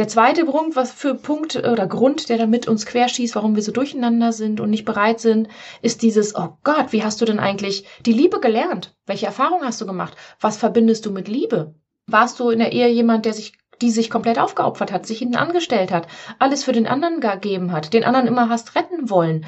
Der 0.00 0.08
zweite 0.08 0.46
Punkt, 0.46 0.76
was 0.76 0.92
für 0.92 1.14
Punkt 1.14 1.56
oder 1.56 1.86
Grund, 1.86 2.30
der 2.30 2.38
damit 2.38 2.66
uns 2.66 2.86
querschießt, 2.86 3.34
warum 3.34 3.54
wir 3.54 3.62
so 3.62 3.70
durcheinander 3.70 4.32
sind 4.32 4.58
und 4.58 4.70
nicht 4.70 4.86
bereit 4.86 5.20
sind, 5.20 5.48
ist 5.82 6.00
dieses, 6.00 6.34
oh 6.34 6.56
Gott, 6.64 6.94
wie 6.94 7.04
hast 7.04 7.20
du 7.20 7.26
denn 7.26 7.38
eigentlich 7.38 7.84
die 8.06 8.14
Liebe 8.14 8.40
gelernt? 8.40 8.96
Welche 9.04 9.26
Erfahrungen 9.26 9.66
hast 9.66 9.78
du 9.78 9.84
gemacht? 9.84 10.16
Was 10.40 10.56
verbindest 10.56 11.04
du 11.04 11.10
mit 11.10 11.28
Liebe? 11.28 11.74
Warst 12.06 12.40
du 12.40 12.48
in 12.48 12.60
der 12.60 12.72
Ehe 12.72 12.88
jemand, 12.88 13.26
der 13.26 13.34
sich 13.34 13.52
die 13.82 13.90
sich 13.90 14.08
komplett 14.08 14.38
aufgeopfert 14.38 14.90
hat, 14.90 15.06
sich 15.06 15.18
hinten 15.18 15.36
angestellt 15.36 15.90
hat, 15.90 16.06
alles 16.38 16.64
für 16.64 16.72
den 16.72 16.86
anderen 16.86 17.20
gegeben 17.20 17.72
hat, 17.72 17.92
den 17.92 18.04
anderen 18.04 18.26
immer 18.26 18.48
hast 18.48 18.76
retten 18.76 19.10
wollen, 19.10 19.46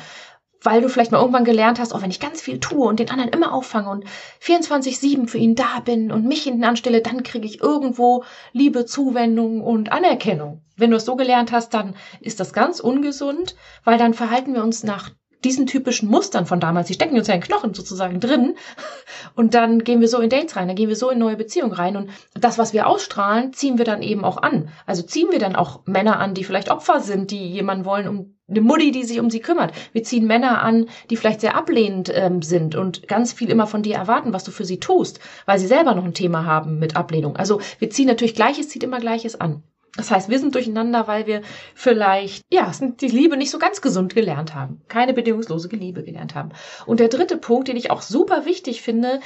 weil 0.62 0.80
du 0.80 0.88
vielleicht 0.88 1.12
mal 1.12 1.20
irgendwann 1.20 1.44
gelernt 1.44 1.78
hast, 1.78 1.94
oh, 1.94 2.02
wenn 2.02 2.10
ich 2.10 2.20
ganz 2.20 2.40
viel 2.40 2.60
tue 2.60 2.86
und 2.86 3.00
den 3.00 3.10
anderen 3.10 3.30
immer 3.30 3.52
auffange 3.52 3.90
und 3.90 4.04
24-7 4.42 5.28
für 5.28 5.38
ihn 5.38 5.54
da 5.54 5.80
bin 5.84 6.12
und 6.12 6.26
mich 6.26 6.42
hinten 6.42 6.64
anstelle, 6.64 7.02
dann 7.02 7.22
kriege 7.22 7.46
ich 7.46 7.60
irgendwo 7.60 8.24
Liebe, 8.52 8.86
Zuwendung 8.86 9.60
und 9.60 9.92
Anerkennung. 9.92 10.62
Wenn 10.76 10.90
du 10.90 10.96
es 10.96 11.04
so 11.04 11.16
gelernt 11.16 11.52
hast, 11.52 11.74
dann 11.74 11.94
ist 12.20 12.40
das 12.40 12.52
ganz 12.52 12.80
ungesund, 12.80 13.56
weil 13.84 13.98
dann 13.98 14.14
verhalten 14.14 14.54
wir 14.54 14.62
uns 14.62 14.82
nach 14.82 15.10
diesen 15.44 15.66
typischen 15.66 16.08
Mustern 16.08 16.46
von 16.46 16.60
damals, 16.60 16.86
die 16.86 16.94
stecken 16.94 17.16
uns 17.16 17.26
ja 17.26 17.34
in 17.34 17.40
Knochen 17.40 17.74
sozusagen 17.74 18.20
drin. 18.20 18.54
Und 19.34 19.54
dann 19.54 19.82
gehen 19.82 20.00
wir 20.00 20.08
so 20.08 20.18
in 20.18 20.30
Dates 20.30 20.56
rein, 20.56 20.68
dann 20.68 20.76
gehen 20.76 20.88
wir 20.88 20.96
so 20.96 21.10
in 21.10 21.18
neue 21.18 21.36
Beziehungen 21.36 21.72
rein. 21.72 21.96
Und 21.96 22.10
das, 22.34 22.58
was 22.58 22.72
wir 22.72 22.86
ausstrahlen, 22.86 23.52
ziehen 23.52 23.78
wir 23.78 23.84
dann 23.84 24.02
eben 24.02 24.24
auch 24.24 24.36
an. 24.36 24.68
Also 24.86 25.02
ziehen 25.02 25.28
wir 25.30 25.38
dann 25.38 25.56
auch 25.56 25.84
Männer 25.86 26.18
an, 26.18 26.34
die 26.34 26.44
vielleicht 26.44 26.70
Opfer 26.70 27.00
sind, 27.00 27.30
die 27.30 27.48
jemanden 27.50 27.84
wollen, 27.84 28.08
um 28.08 28.36
eine 28.52 28.60
Mutti, 28.60 28.90
die 28.90 29.04
sich 29.04 29.20
um 29.20 29.30
sie 29.30 29.40
kümmert. 29.40 29.72
Wir 29.92 30.02
ziehen 30.02 30.26
Männer 30.26 30.62
an, 30.62 30.86
die 31.10 31.16
vielleicht 31.16 31.40
sehr 31.40 31.56
ablehnend 31.56 32.10
ähm, 32.14 32.42
sind 32.42 32.74
und 32.76 33.08
ganz 33.08 33.32
viel 33.32 33.50
immer 33.50 33.66
von 33.66 33.82
dir 33.82 33.96
erwarten, 33.96 34.32
was 34.32 34.44
du 34.44 34.50
für 34.50 34.64
sie 34.64 34.78
tust, 34.78 35.20
weil 35.46 35.58
sie 35.58 35.66
selber 35.66 35.94
noch 35.94 36.04
ein 36.04 36.14
Thema 36.14 36.44
haben 36.44 36.78
mit 36.78 36.96
Ablehnung. 36.96 37.36
Also 37.36 37.60
wir 37.78 37.90
ziehen 37.90 38.06
natürlich 38.06 38.34
Gleiches, 38.34 38.68
zieht 38.68 38.84
immer 38.84 39.00
Gleiches 39.00 39.40
an. 39.40 39.62
Das 39.94 40.10
heißt, 40.10 40.30
wir 40.30 40.38
sind 40.38 40.54
durcheinander, 40.54 41.06
weil 41.06 41.26
wir 41.26 41.42
vielleicht, 41.74 42.42
ja, 42.50 42.72
die 42.80 43.08
Liebe 43.08 43.36
nicht 43.36 43.50
so 43.50 43.58
ganz 43.58 43.82
gesund 43.82 44.14
gelernt 44.14 44.54
haben. 44.54 44.80
Keine 44.88 45.12
bedingungslose 45.12 45.68
Liebe 45.68 46.02
gelernt 46.02 46.34
haben. 46.34 46.52
Und 46.86 46.98
der 46.98 47.08
dritte 47.08 47.36
Punkt, 47.36 47.68
den 47.68 47.76
ich 47.76 47.90
auch 47.90 48.00
super 48.00 48.46
wichtig 48.46 48.80
finde, 48.80 49.20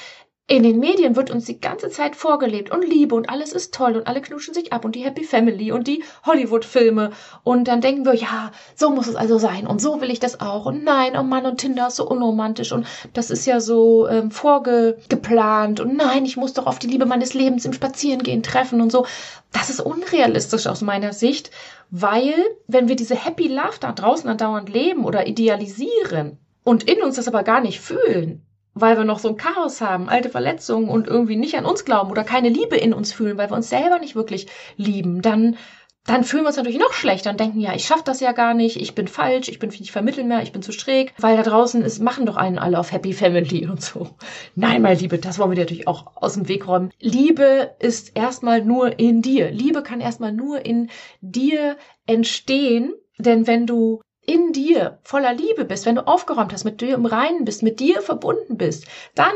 in 0.48 0.62
den 0.62 0.78
Medien 0.78 1.16
wird 1.16 1.32
uns 1.32 1.46
die 1.46 1.60
ganze 1.60 1.90
Zeit 1.90 2.14
vorgelebt 2.14 2.70
und 2.70 2.86
Liebe 2.86 3.16
und 3.16 3.28
alles 3.28 3.52
ist 3.52 3.74
toll 3.74 3.96
und 3.96 4.06
alle 4.06 4.20
knutschen 4.20 4.54
sich 4.54 4.72
ab 4.72 4.84
und 4.84 4.94
die 4.94 5.04
Happy 5.04 5.24
Family 5.24 5.72
und 5.72 5.88
die 5.88 6.04
Hollywood-Filme. 6.24 7.10
Und 7.42 7.66
dann 7.66 7.80
denken 7.80 8.04
wir, 8.04 8.14
ja, 8.14 8.52
so 8.76 8.90
muss 8.90 9.08
es 9.08 9.16
also 9.16 9.38
sein 9.38 9.66
und 9.66 9.80
so 9.80 10.00
will 10.00 10.10
ich 10.10 10.20
das 10.20 10.38
auch. 10.38 10.66
Und 10.66 10.84
nein, 10.84 11.16
oh 11.18 11.24
Mann 11.24 11.46
und 11.46 11.58
Tinder 11.58 11.88
ist 11.88 11.96
so 11.96 12.08
unromantisch 12.08 12.70
und 12.70 12.86
das 13.12 13.30
ist 13.30 13.44
ja 13.44 13.58
so 13.58 14.06
ähm, 14.06 14.30
vorgeplant. 14.30 15.80
Und 15.80 15.96
nein, 15.96 16.24
ich 16.24 16.36
muss 16.36 16.52
doch 16.52 16.66
auf 16.66 16.78
die 16.78 16.86
Liebe 16.86 17.06
meines 17.06 17.34
Lebens 17.34 17.64
im 17.64 17.72
Spazierengehen 17.72 18.44
treffen 18.44 18.80
und 18.80 18.92
so. 18.92 19.04
Das 19.52 19.68
ist 19.68 19.80
unrealistisch 19.80 20.68
aus 20.68 20.80
meiner 20.80 21.12
Sicht, 21.12 21.50
weil 21.90 22.34
wenn 22.68 22.86
wir 22.86 22.94
diese 22.94 23.16
Happy 23.16 23.48
Love 23.48 23.78
da 23.80 23.90
draußen 23.90 24.30
andauernd 24.30 24.68
leben 24.68 25.04
oder 25.04 25.26
idealisieren 25.26 26.38
und 26.62 26.84
in 26.84 27.02
uns 27.02 27.16
das 27.16 27.26
aber 27.26 27.42
gar 27.42 27.60
nicht 27.60 27.80
fühlen, 27.80 28.45
weil 28.76 28.96
wir 28.96 29.04
noch 29.04 29.18
so 29.18 29.28
ein 29.28 29.36
Chaos 29.38 29.80
haben, 29.80 30.08
alte 30.08 30.28
Verletzungen 30.28 30.88
und 30.88 31.08
irgendwie 31.08 31.36
nicht 31.36 31.56
an 31.56 31.64
uns 31.64 31.84
glauben 31.84 32.10
oder 32.10 32.24
keine 32.24 32.50
Liebe 32.50 32.76
in 32.76 32.92
uns 32.92 33.12
fühlen, 33.12 33.38
weil 33.38 33.50
wir 33.50 33.56
uns 33.56 33.70
selber 33.70 33.98
nicht 33.98 34.14
wirklich 34.14 34.46
lieben, 34.76 35.22
dann 35.22 35.56
dann 36.04 36.22
fühlen 36.22 36.44
wir 36.44 36.48
uns 36.48 36.56
natürlich 36.56 36.78
noch 36.78 36.92
schlechter 36.92 37.30
und 37.30 37.40
denken, 37.40 37.58
ja, 37.58 37.74
ich 37.74 37.84
schaffe 37.84 38.04
das 38.04 38.20
ja 38.20 38.30
gar 38.30 38.54
nicht, 38.54 38.80
ich 38.80 38.94
bin 38.94 39.08
falsch, 39.08 39.48
ich 39.48 39.58
bin 39.58 39.70
nicht 39.70 39.90
vermitteln 39.90 40.28
mehr, 40.28 40.42
ich 40.42 40.52
bin 40.52 40.62
zu 40.62 40.70
schräg, 40.70 41.12
weil 41.18 41.36
da 41.36 41.42
draußen 41.42 41.82
ist, 41.82 42.00
machen 42.00 42.26
doch 42.26 42.36
einen 42.36 42.60
alle 42.60 42.78
auf 42.78 42.92
Happy 42.92 43.12
Family 43.12 43.66
und 43.66 43.82
so. 43.82 44.10
Nein, 44.54 44.82
meine 44.82 45.00
Liebe, 45.00 45.18
das 45.18 45.40
wollen 45.40 45.50
wir 45.50 45.58
natürlich 45.58 45.88
auch 45.88 46.16
aus 46.16 46.34
dem 46.34 46.46
Weg 46.46 46.68
räumen. 46.68 46.92
Liebe 47.00 47.74
ist 47.80 48.16
erstmal 48.16 48.64
nur 48.64 49.00
in 49.00 49.20
dir. 49.20 49.50
Liebe 49.50 49.82
kann 49.82 50.00
erstmal 50.00 50.30
nur 50.30 50.64
in 50.64 50.90
dir 51.20 51.76
entstehen, 52.06 52.94
denn 53.18 53.48
wenn 53.48 53.66
du 53.66 54.00
in 54.26 54.52
dir 54.52 54.98
voller 55.02 55.32
Liebe 55.32 55.64
bist, 55.64 55.86
wenn 55.86 55.96
du 55.96 56.06
aufgeräumt 56.06 56.52
hast, 56.52 56.64
mit 56.64 56.80
dir 56.80 56.94
im 56.94 57.06
Reinen 57.06 57.44
bist, 57.44 57.62
mit 57.62 57.80
dir 57.80 58.02
verbunden 58.02 58.56
bist, 58.56 58.86
dann 59.14 59.32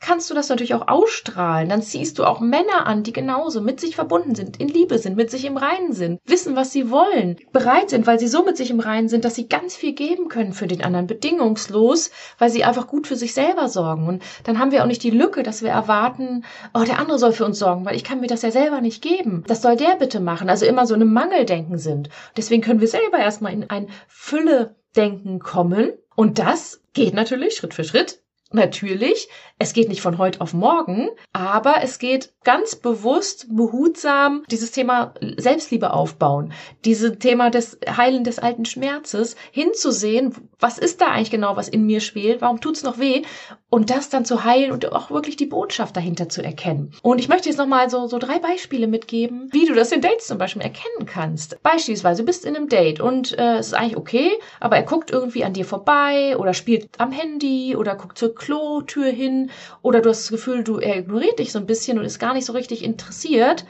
kannst 0.00 0.30
du 0.30 0.34
das 0.34 0.48
natürlich 0.48 0.74
auch 0.74 0.88
ausstrahlen. 0.88 1.68
Dann 1.68 1.82
ziehst 1.82 2.18
du 2.18 2.24
auch 2.24 2.40
Männer 2.40 2.86
an, 2.86 3.02
die 3.02 3.12
genauso 3.12 3.60
mit 3.60 3.80
sich 3.80 3.94
verbunden 3.94 4.34
sind, 4.34 4.58
in 4.58 4.68
Liebe 4.68 4.98
sind, 4.98 5.16
mit 5.16 5.30
sich 5.30 5.44
im 5.44 5.56
Reinen 5.56 5.92
sind, 5.92 6.20
wissen, 6.24 6.56
was 6.56 6.72
sie 6.72 6.90
wollen, 6.90 7.36
bereit 7.52 7.90
sind, 7.90 8.06
weil 8.06 8.18
sie 8.18 8.26
so 8.26 8.44
mit 8.44 8.56
sich 8.56 8.70
im 8.70 8.80
Reinen 8.80 9.08
sind, 9.08 9.24
dass 9.24 9.34
sie 9.34 9.48
ganz 9.48 9.76
viel 9.76 9.92
geben 9.92 10.28
können 10.28 10.54
für 10.54 10.66
den 10.66 10.82
anderen, 10.82 11.06
bedingungslos, 11.06 12.10
weil 12.38 12.50
sie 12.50 12.64
einfach 12.64 12.86
gut 12.86 13.06
für 13.06 13.16
sich 13.16 13.34
selber 13.34 13.68
sorgen. 13.68 14.08
Und 14.08 14.22
dann 14.44 14.58
haben 14.58 14.72
wir 14.72 14.82
auch 14.82 14.88
nicht 14.88 15.02
die 15.02 15.10
Lücke, 15.10 15.42
dass 15.42 15.62
wir 15.62 15.70
erwarten, 15.70 16.44
oh, 16.74 16.82
der 16.84 16.98
andere 16.98 17.18
soll 17.18 17.32
für 17.32 17.44
uns 17.44 17.58
sorgen, 17.58 17.84
weil 17.84 17.96
ich 17.96 18.04
kann 18.04 18.20
mir 18.20 18.26
das 18.26 18.42
ja 18.42 18.50
selber 18.50 18.80
nicht 18.80 19.02
geben. 19.02 19.44
Das 19.46 19.62
soll 19.62 19.76
der 19.76 19.96
bitte 19.96 20.20
machen. 20.20 20.48
Also 20.48 20.64
immer 20.64 20.86
so 20.86 20.94
einem 20.94 21.12
Mangeldenken 21.12 21.78
sind. 21.78 22.08
Deswegen 22.36 22.62
können 22.62 22.80
wir 22.80 22.88
selber 22.88 23.18
erstmal 23.18 23.52
in 23.52 23.68
ein 23.68 23.88
Fülle-Denken 24.08 25.40
kommen. 25.40 25.92
Und 26.16 26.38
das 26.38 26.80
geht 26.94 27.14
natürlich 27.14 27.56
Schritt 27.56 27.74
für 27.74 27.84
Schritt 27.84 28.20
Natürlich, 28.52 29.28
es 29.60 29.72
geht 29.72 29.88
nicht 29.88 30.00
von 30.00 30.18
heute 30.18 30.40
auf 30.40 30.54
morgen, 30.54 31.08
aber 31.32 31.82
es 31.82 32.00
geht 32.00 32.32
ganz 32.42 32.74
bewusst, 32.74 33.46
behutsam 33.48 34.42
dieses 34.50 34.72
Thema 34.72 35.14
Selbstliebe 35.36 35.92
aufbauen, 35.92 36.52
dieses 36.84 37.18
Thema 37.18 37.50
des 37.50 37.78
Heilen 37.88 38.24
des 38.24 38.40
alten 38.40 38.64
Schmerzes 38.64 39.36
hinzusehen, 39.52 40.34
was 40.58 40.78
ist 40.78 41.00
da 41.00 41.12
eigentlich 41.12 41.30
genau, 41.30 41.54
was 41.54 41.68
in 41.68 41.86
mir 41.86 42.00
schwelt, 42.00 42.40
warum 42.40 42.60
tut's 42.60 42.82
noch 42.82 42.98
weh 42.98 43.22
und 43.70 43.88
das 43.90 44.08
dann 44.10 44.24
zu 44.24 44.44
heilen 44.44 44.72
und 44.72 44.92
auch 44.92 45.10
wirklich 45.10 45.36
die 45.36 45.46
Botschaft 45.46 45.96
dahinter 45.96 46.28
zu 46.28 46.42
erkennen. 46.42 46.92
Und 47.02 47.20
ich 47.20 47.28
möchte 47.28 47.48
jetzt 47.48 47.58
nochmal 47.58 47.88
so, 47.88 48.08
so 48.08 48.18
drei 48.18 48.38
Beispiele 48.40 48.88
mitgeben, 48.88 49.48
wie 49.52 49.64
du 49.64 49.74
das 49.74 49.92
in 49.92 50.00
Dates 50.00 50.26
zum 50.26 50.38
Beispiel 50.38 50.62
erkennen 50.62 51.06
kannst. 51.06 51.62
Beispielsweise, 51.62 52.22
du 52.22 52.26
bist 52.26 52.44
in 52.44 52.56
einem 52.56 52.68
Date 52.68 53.00
und 53.00 53.38
äh, 53.38 53.58
es 53.58 53.68
ist 53.68 53.74
eigentlich 53.74 53.96
okay, 53.96 54.32
aber 54.58 54.76
er 54.76 54.82
guckt 54.82 55.10
irgendwie 55.10 55.44
an 55.44 55.52
dir 55.52 55.64
vorbei 55.64 56.36
oder 56.36 56.52
spielt 56.52 56.88
am 56.98 57.12
Handy 57.12 57.76
oder 57.76 57.94
guckt 57.94 58.18
zur 58.18 58.34
Klotür 58.34 59.06
hin 59.06 59.50
oder 59.82 60.00
du 60.00 60.10
hast 60.10 60.24
das 60.24 60.30
Gefühl, 60.30 60.64
du 60.64 60.78
er 60.78 60.98
ignoriert 60.98 61.38
dich 61.38 61.52
so 61.52 61.60
ein 61.60 61.66
bisschen 61.66 61.98
und 61.98 62.04
ist 62.04 62.18
gar 62.18 62.34
nicht 62.34 62.46
so 62.46 62.52
richtig 62.52 62.84
interessiert. 62.84 63.64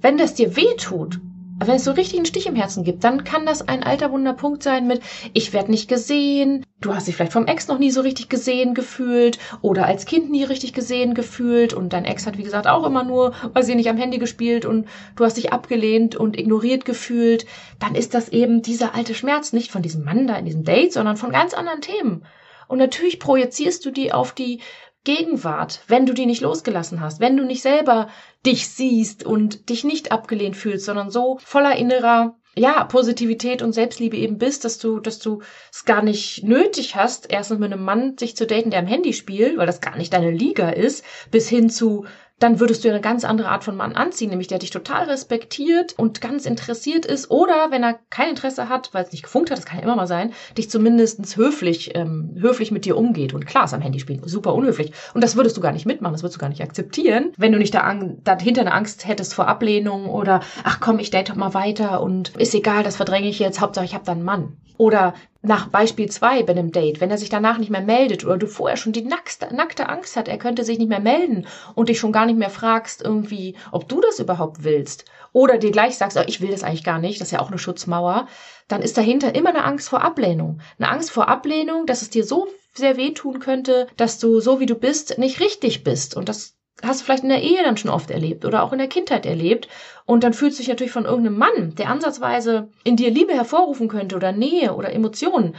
Wenn 0.00 0.18
das 0.18 0.34
dir 0.34 0.56
weh 0.56 0.74
tut 0.76 1.20
wenn 1.60 1.76
es 1.76 1.84
so 1.84 1.92
richtig 1.92 2.18
einen 2.18 2.26
Stich 2.26 2.46
im 2.46 2.54
Herzen 2.54 2.84
gibt, 2.84 3.02
dann 3.02 3.24
kann 3.24 3.44
das 3.44 3.66
ein 3.66 3.82
alter 3.82 4.12
Wunderpunkt 4.12 4.62
sein 4.62 4.86
mit, 4.86 5.00
ich 5.32 5.52
werde 5.52 5.70
nicht 5.70 5.88
gesehen, 5.88 6.64
du 6.80 6.94
hast 6.94 7.08
dich 7.08 7.16
vielleicht 7.16 7.32
vom 7.32 7.46
Ex 7.46 7.66
noch 7.68 7.78
nie 7.78 7.90
so 7.90 8.00
richtig 8.00 8.28
gesehen 8.28 8.74
gefühlt 8.74 9.38
oder 9.60 9.86
als 9.86 10.06
Kind 10.06 10.30
nie 10.30 10.44
richtig 10.44 10.72
gesehen 10.72 11.14
gefühlt 11.14 11.74
und 11.74 11.92
dein 11.92 12.04
Ex 12.04 12.26
hat, 12.26 12.38
wie 12.38 12.44
gesagt, 12.44 12.68
auch 12.68 12.86
immer 12.86 13.02
nur, 13.02 13.34
weil 13.52 13.64
sie 13.64 13.74
nicht 13.74 13.88
am 13.88 13.96
Handy 13.96 14.18
gespielt 14.18 14.64
und 14.64 14.86
du 15.16 15.24
hast 15.24 15.36
dich 15.36 15.52
abgelehnt 15.52 16.14
und 16.14 16.38
ignoriert 16.38 16.84
gefühlt, 16.84 17.46
dann 17.80 17.94
ist 17.94 18.14
das 18.14 18.28
eben 18.28 18.62
dieser 18.62 18.94
alte 18.94 19.14
Schmerz 19.14 19.52
nicht 19.52 19.72
von 19.72 19.82
diesem 19.82 20.04
Mann 20.04 20.26
da 20.26 20.36
in 20.36 20.44
diesem 20.44 20.64
Date, 20.64 20.92
sondern 20.92 21.16
von 21.16 21.32
ganz 21.32 21.54
anderen 21.54 21.80
Themen. 21.80 22.24
Und 22.68 22.78
natürlich 22.78 23.18
projizierst 23.18 23.84
du 23.84 23.90
die 23.90 24.12
auf 24.12 24.32
die 24.32 24.60
Gegenwart, 25.04 25.80
wenn 25.86 26.06
du 26.06 26.12
die 26.12 26.26
nicht 26.26 26.42
losgelassen 26.42 27.00
hast, 27.00 27.20
wenn 27.20 27.36
du 27.36 27.44
nicht 27.44 27.62
selber 27.62 28.08
dich 28.44 28.68
siehst 28.68 29.24
und 29.24 29.70
dich 29.70 29.84
nicht 29.84 30.12
abgelehnt 30.12 30.56
fühlst, 30.56 30.84
sondern 30.84 31.10
so 31.10 31.38
voller 31.42 31.76
innerer 31.76 32.36
ja, 32.58 32.84
Positivität 32.84 33.62
und 33.62 33.72
Selbstliebe 33.72 34.16
eben 34.16 34.38
bist, 34.38 34.64
dass 34.64 34.78
du, 34.78 34.98
dass 34.98 35.18
du 35.18 35.42
es 35.72 35.84
gar 35.84 36.02
nicht 36.02 36.42
nötig 36.42 36.96
hast, 36.96 37.30
erstens 37.30 37.60
mit 37.60 37.72
einem 37.72 37.84
Mann 37.84 38.18
sich 38.18 38.36
zu 38.36 38.46
daten, 38.46 38.70
der 38.70 38.80
am 38.80 38.86
Handy 38.86 39.12
spielt, 39.12 39.56
weil 39.56 39.66
das 39.66 39.80
gar 39.80 39.96
nicht 39.96 40.12
deine 40.12 40.30
Liga 40.30 40.70
ist, 40.70 41.04
bis 41.30 41.48
hin 41.48 41.70
zu, 41.70 42.04
dann 42.38 42.60
würdest 42.60 42.84
du 42.84 42.88
eine 42.88 43.00
ganz 43.00 43.24
andere 43.24 43.48
Art 43.48 43.64
von 43.64 43.76
Mann 43.76 43.94
anziehen, 43.94 44.30
nämlich 44.30 44.48
der 44.48 44.58
dich 44.58 44.70
total 44.70 45.04
respektiert 45.04 45.94
und 45.98 46.20
ganz 46.20 46.46
interessiert 46.46 47.04
ist 47.04 47.30
oder 47.30 47.70
wenn 47.70 47.82
er 47.82 47.98
kein 48.10 48.30
Interesse 48.30 48.68
hat, 48.68 48.90
weil 48.92 49.04
es 49.04 49.12
nicht 49.12 49.22
gefunkt 49.22 49.50
hat, 49.50 49.58
das 49.58 49.66
kann 49.66 49.78
ja 49.78 49.84
immer 49.84 49.96
mal 49.96 50.06
sein, 50.06 50.32
dich 50.56 50.70
zumindest 50.70 51.36
höflich, 51.36 51.92
ähm, 51.94 52.36
höflich 52.38 52.70
mit 52.70 52.84
dir 52.84 52.96
umgeht 52.96 53.34
und 53.34 53.46
klar 53.46 53.64
ist 53.64 53.74
am 53.74 53.80
Handy 53.80 53.98
spielen 53.98 54.22
super 54.24 54.54
unhöflich 54.54 54.92
und 55.14 55.22
das 55.22 55.36
würdest 55.36 55.56
du 55.56 55.60
gar 55.60 55.72
nicht 55.72 55.86
mitmachen, 55.86 56.14
das 56.14 56.22
würdest 56.22 56.36
du 56.36 56.40
gar 56.40 56.48
nicht 56.48 56.62
akzeptieren, 56.62 57.32
wenn 57.36 57.52
du 57.52 57.58
nicht 57.58 57.74
da 57.74 57.88
dahinter 58.24 58.60
eine 58.60 58.72
Angst 58.72 59.06
hättest 59.06 59.34
vor 59.34 59.48
Ablehnung 59.48 60.06
oder 60.06 60.40
ach 60.64 60.80
komm, 60.80 60.98
ich 60.98 61.10
date 61.10 61.30
doch 61.30 61.36
mal 61.36 61.54
weiter 61.54 62.02
und 62.02 62.36
ist 62.36 62.54
egal, 62.54 62.82
das 62.82 62.96
verdränge 62.96 63.28
ich 63.28 63.38
jetzt, 63.38 63.60
Hauptsache 63.60 63.84
ich 63.84 63.94
habe 63.94 64.04
dann 64.04 64.18
einen 64.18 64.24
Mann. 64.24 64.56
Oder 64.76 65.14
nach 65.48 65.68
Beispiel 65.68 66.08
zwei 66.08 66.42
bei 66.42 66.52
einem 66.52 66.70
Date, 66.70 67.00
wenn 67.00 67.10
er 67.10 67.18
sich 67.18 67.30
danach 67.30 67.58
nicht 67.58 67.70
mehr 67.70 67.80
meldet 67.80 68.24
oder 68.24 68.36
du 68.36 68.46
vorher 68.46 68.76
schon 68.76 68.92
die 68.92 69.02
nackte, 69.02 69.52
nackte 69.52 69.88
Angst 69.88 70.16
hat, 70.16 70.28
er 70.28 70.38
könnte 70.38 70.62
sich 70.62 70.78
nicht 70.78 70.88
mehr 70.88 71.00
melden 71.00 71.46
und 71.74 71.88
dich 71.88 71.98
schon 71.98 72.12
gar 72.12 72.26
nicht 72.26 72.38
mehr 72.38 72.50
fragst 72.50 73.02
irgendwie, 73.02 73.56
ob 73.72 73.88
du 73.88 74.00
das 74.00 74.20
überhaupt 74.20 74.62
willst 74.62 75.06
oder 75.32 75.58
dir 75.58 75.70
gleich 75.70 75.96
sagst, 75.96 76.16
oh, 76.16 76.22
ich 76.26 76.40
will 76.40 76.50
das 76.50 76.62
eigentlich 76.62 76.84
gar 76.84 76.98
nicht, 76.98 77.20
das 77.20 77.28
ist 77.28 77.32
ja 77.32 77.40
auch 77.40 77.48
eine 77.48 77.58
Schutzmauer, 77.58 78.28
dann 78.68 78.82
ist 78.82 78.96
dahinter 78.98 79.34
immer 79.34 79.50
eine 79.50 79.64
Angst 79.64 79.88
vor 79.88 80.02
Ablehnung. 80.02 80.60
Eine 80.78 80.90
Angst 80.90 81.10
vor 81.10 81.28
Ablehnung, 81.28 81.86
dass 81.86 82.02
es 82.02 82.10
dir 82.10 82.24
so 82.24 82.48
sehr 82.74 82.96
wehtun 82.96 83.40
könnte, 83.40 83.86
dass 83.96 84.18
du 84.18 84.40
so 84.40 84.60
wie 84.60 84.66
du 84.66 84.74
bist 84.74 85.18
nicht 85.18 85.40
richtig 85.40 85.82
bist 85.82 86.14
und 86.14 86.28
das 86.28 86.57
hast 86.82 87.00
du 87.00 87.04
vielleicht 87.04 87.22
in 87.22 87.28
der 87.28 87.42
Ehe 87.42 87.62
dann 87.62 87.76
schon 87.76 87.90
oft 87.90 88.10
erlebt 88.10 88.44
oder 88.44 88.62
auch 88.62 88.72
in 88.72 88.78
der 88.78 88.88
Kindheit 88.88 89.26
erlebt. 89.26 89.68
Und 90.06 90.24
dann 90.24 90.32
fühlst 90.32 90.58
du 90.58 90.62
dich 90.62 90.68
natürlich 90.68 90.92
von 90.92 91.04
irgendeinem 91.04 91.38
Mann, 91.38 91.74
der 91.76 91.90
ansatzweise 91.90 92.68
in 92.84 92.96
dir 92.96 93.10
Liebe 93.10 93.34
hervorrufen 93.34 93.88
könnte 93.88 94.16
oder 94.16 94.32
Nähe 94.32 94.74
oder 94.74 94.92
Emotionen, 94.92 95.54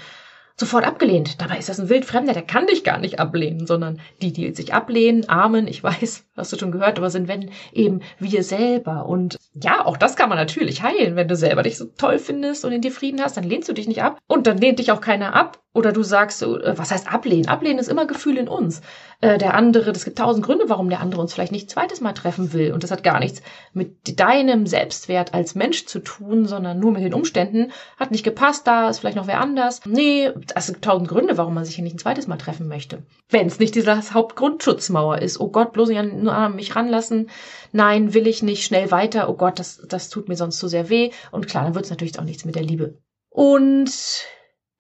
sofort 0.60 0.86
abgelehnt. 0.86 1.42
Dabei 1.42 1.58
ist 1.58 1.70
das 1.70 1.80
ein 1.80 1.90
Wildfremder, 1.90 2.34
der 2.34 2.44
kann 2.44 2.68
dich 2.68 2.84
gar 2.84 3.00
nicht 3.00 3.20
ablehnen, 3.20 3.66
sondern 3.66 4.00
die, 4.22 4.34
die 4.34 4.54
sich 4.54 4.74
ablehnen, 4.74 5.28
Amen, 5.30 5.68
ich 5.68 5.84
weiß, 5.84 6.26
hast 6.36 6.54
du 6.54 6.58
schon 6.58 6.72
gehört, 6.72 6.98
aber 6.98 7.10
sind 7.10 7.28
wenn 7.28 7.52
eben 7.72 8.02
wir 8.20 8.44
selber. 8.44 9.06
Und 9.06 9.38
ja, 9.54 9.86
auch 9.86 9.98
das 9.98 10.16
kann 10.16 10.30
man 10.30 10.38
natürlich 10.38 10.84
heilen. 10.84 11.16
Wenn 11.16 11.28
du 11.28 11.36
selber 11.36 11.64
dich 11.64 11.78
so 11.78 11.86
toll 11.86 12.20
findest 12.20 12.66
und 12.66 12.74
in 12.74 12.82
dir 12.82 12.92
Frieden 12.92 13.22
hast, 13.22 13.38
dann 13.38 13.44
lehnst 13.44 13.70
du 13.70 13.74
dich 13.74 13.88
nicht 13.88 14.04
ab 14.04 14.20
und 14.28 14.48
dann 14.48 14.58
lehnt 14.58 14.80
dich 14.80 14.92
auch 14.92 15.02
keiner 15.02 15.34
ab. 15.34 15.60
Oder 15.72 15.92
du 15.92 16.02
sagst, 16.02 16.42
äh, 16.42 16.78
was 16.78 16.90
heißt 16.90 17.12
ablehnen? 17.12 17.48
Ablehnen 17.48 17.78
ist 17.78 17.90
immer 17.90 18.08
Gefühl 18.08 18.38
in 18.38 18.48
uns. 18.48 18.82
Äh, 19.22 19.38
der 19.38 19.54
andere, 19.54 19.92
es 19.92 20.04
gibt 20.04 20.18
tausend 20.18 20.44
Gründe, 20.44 20.66
warum 20.68 20.90
der 20.90 21.00
andere 21.00 21.22
uns 21.22 21.34
vielleicht 21.34 21.52
nicht 21.52 21.70
zweites 21.70 22.02
Mal 22.02 22.14
treffen 22.14 22.54
will. 22.54 22.74
Und 22.74 22.84
das 22.84 22.90
hat 22.90 23.04
gar 23.04 23.20
nichts 23.20 23.44
mit 23.74 24.20
deinem 24.20 24.66
Selbstwert 24.66 25.36
als 25.36 25.54
Mensch 25.54 25.86
zu 25.86 26.00
tun, 26.00 26.48
sondern 26.48 26.80
nur 26.80 26.92
mit 26.92 27.04
den 27.04 27.14
Umständen. 27.14 27.72
Hat 27.98 28.10
nicht 28.10 28.24
gepasst, 28.24 28.66
da 28.66 28.90
ist 28.90 29.00
vielleicht 29.00 29.18
noch 29.18 29.28
wer 29.28 29.42
anders. 29.42 29.82
Nee, 29.86 30.32
es 30.56 30.68
gibt 30.68 30.84
tausend 30.84 31.08
Gründe, 31.08 31.38
warum 31.38 31.54
man 31.54 31.66
sich 31.66 31.76
hier 31.76 31.84
nicht 31.84 31.96
ein 31.96 32.00
zweites 32.00 32.26
Mal 32.26 32.38
treffen 32.38 32.68
möchte. 32.68 33.04
Wenn 33.30 33.46
es 33.46 33.60
nicht 33.60 33.76
diese 33.76 34.12
Hauptgrundschutzmauer 34.14 35.20
ist. 35.20 35.40
Oh 35.40 35.50
Gott, 35.50 35.74
bloß 35.74 35.90
nicht 35.90 36.00
an, 36.00 36.56
mich 36.56 36.76
ranlassen. 36.76 37.30
Nein, 37.74 38.16
will 38.16 38.26
ich 38.26 38.42
nicht, 38.42 38.66
schnell 38.66 38.90
weiter. 38.90 39.30
Oh 39.30 39.36
Gott, 39.36 39.60
das, 39.60 39.82
das 39.88 40.10
tut 40.10 40.30
mir 40.30 40.36
sonst 40.36 40.58
zu 40.58 40.68
sehr 40.68 40.90
weh. 40.90 41.12
Und 41.32 41.48
klar, 41.48 41.66
dann 41.66 41.76
wird 41.76 41.86
es 41.86 41.92
natürlich 41.92 42.18
auch 42.18 42.24
nichts 42.24 42.44
mit 42.44 42.56
der 42.56 42.64
Liebe. 42.64 42.98
Und 43.30 43.92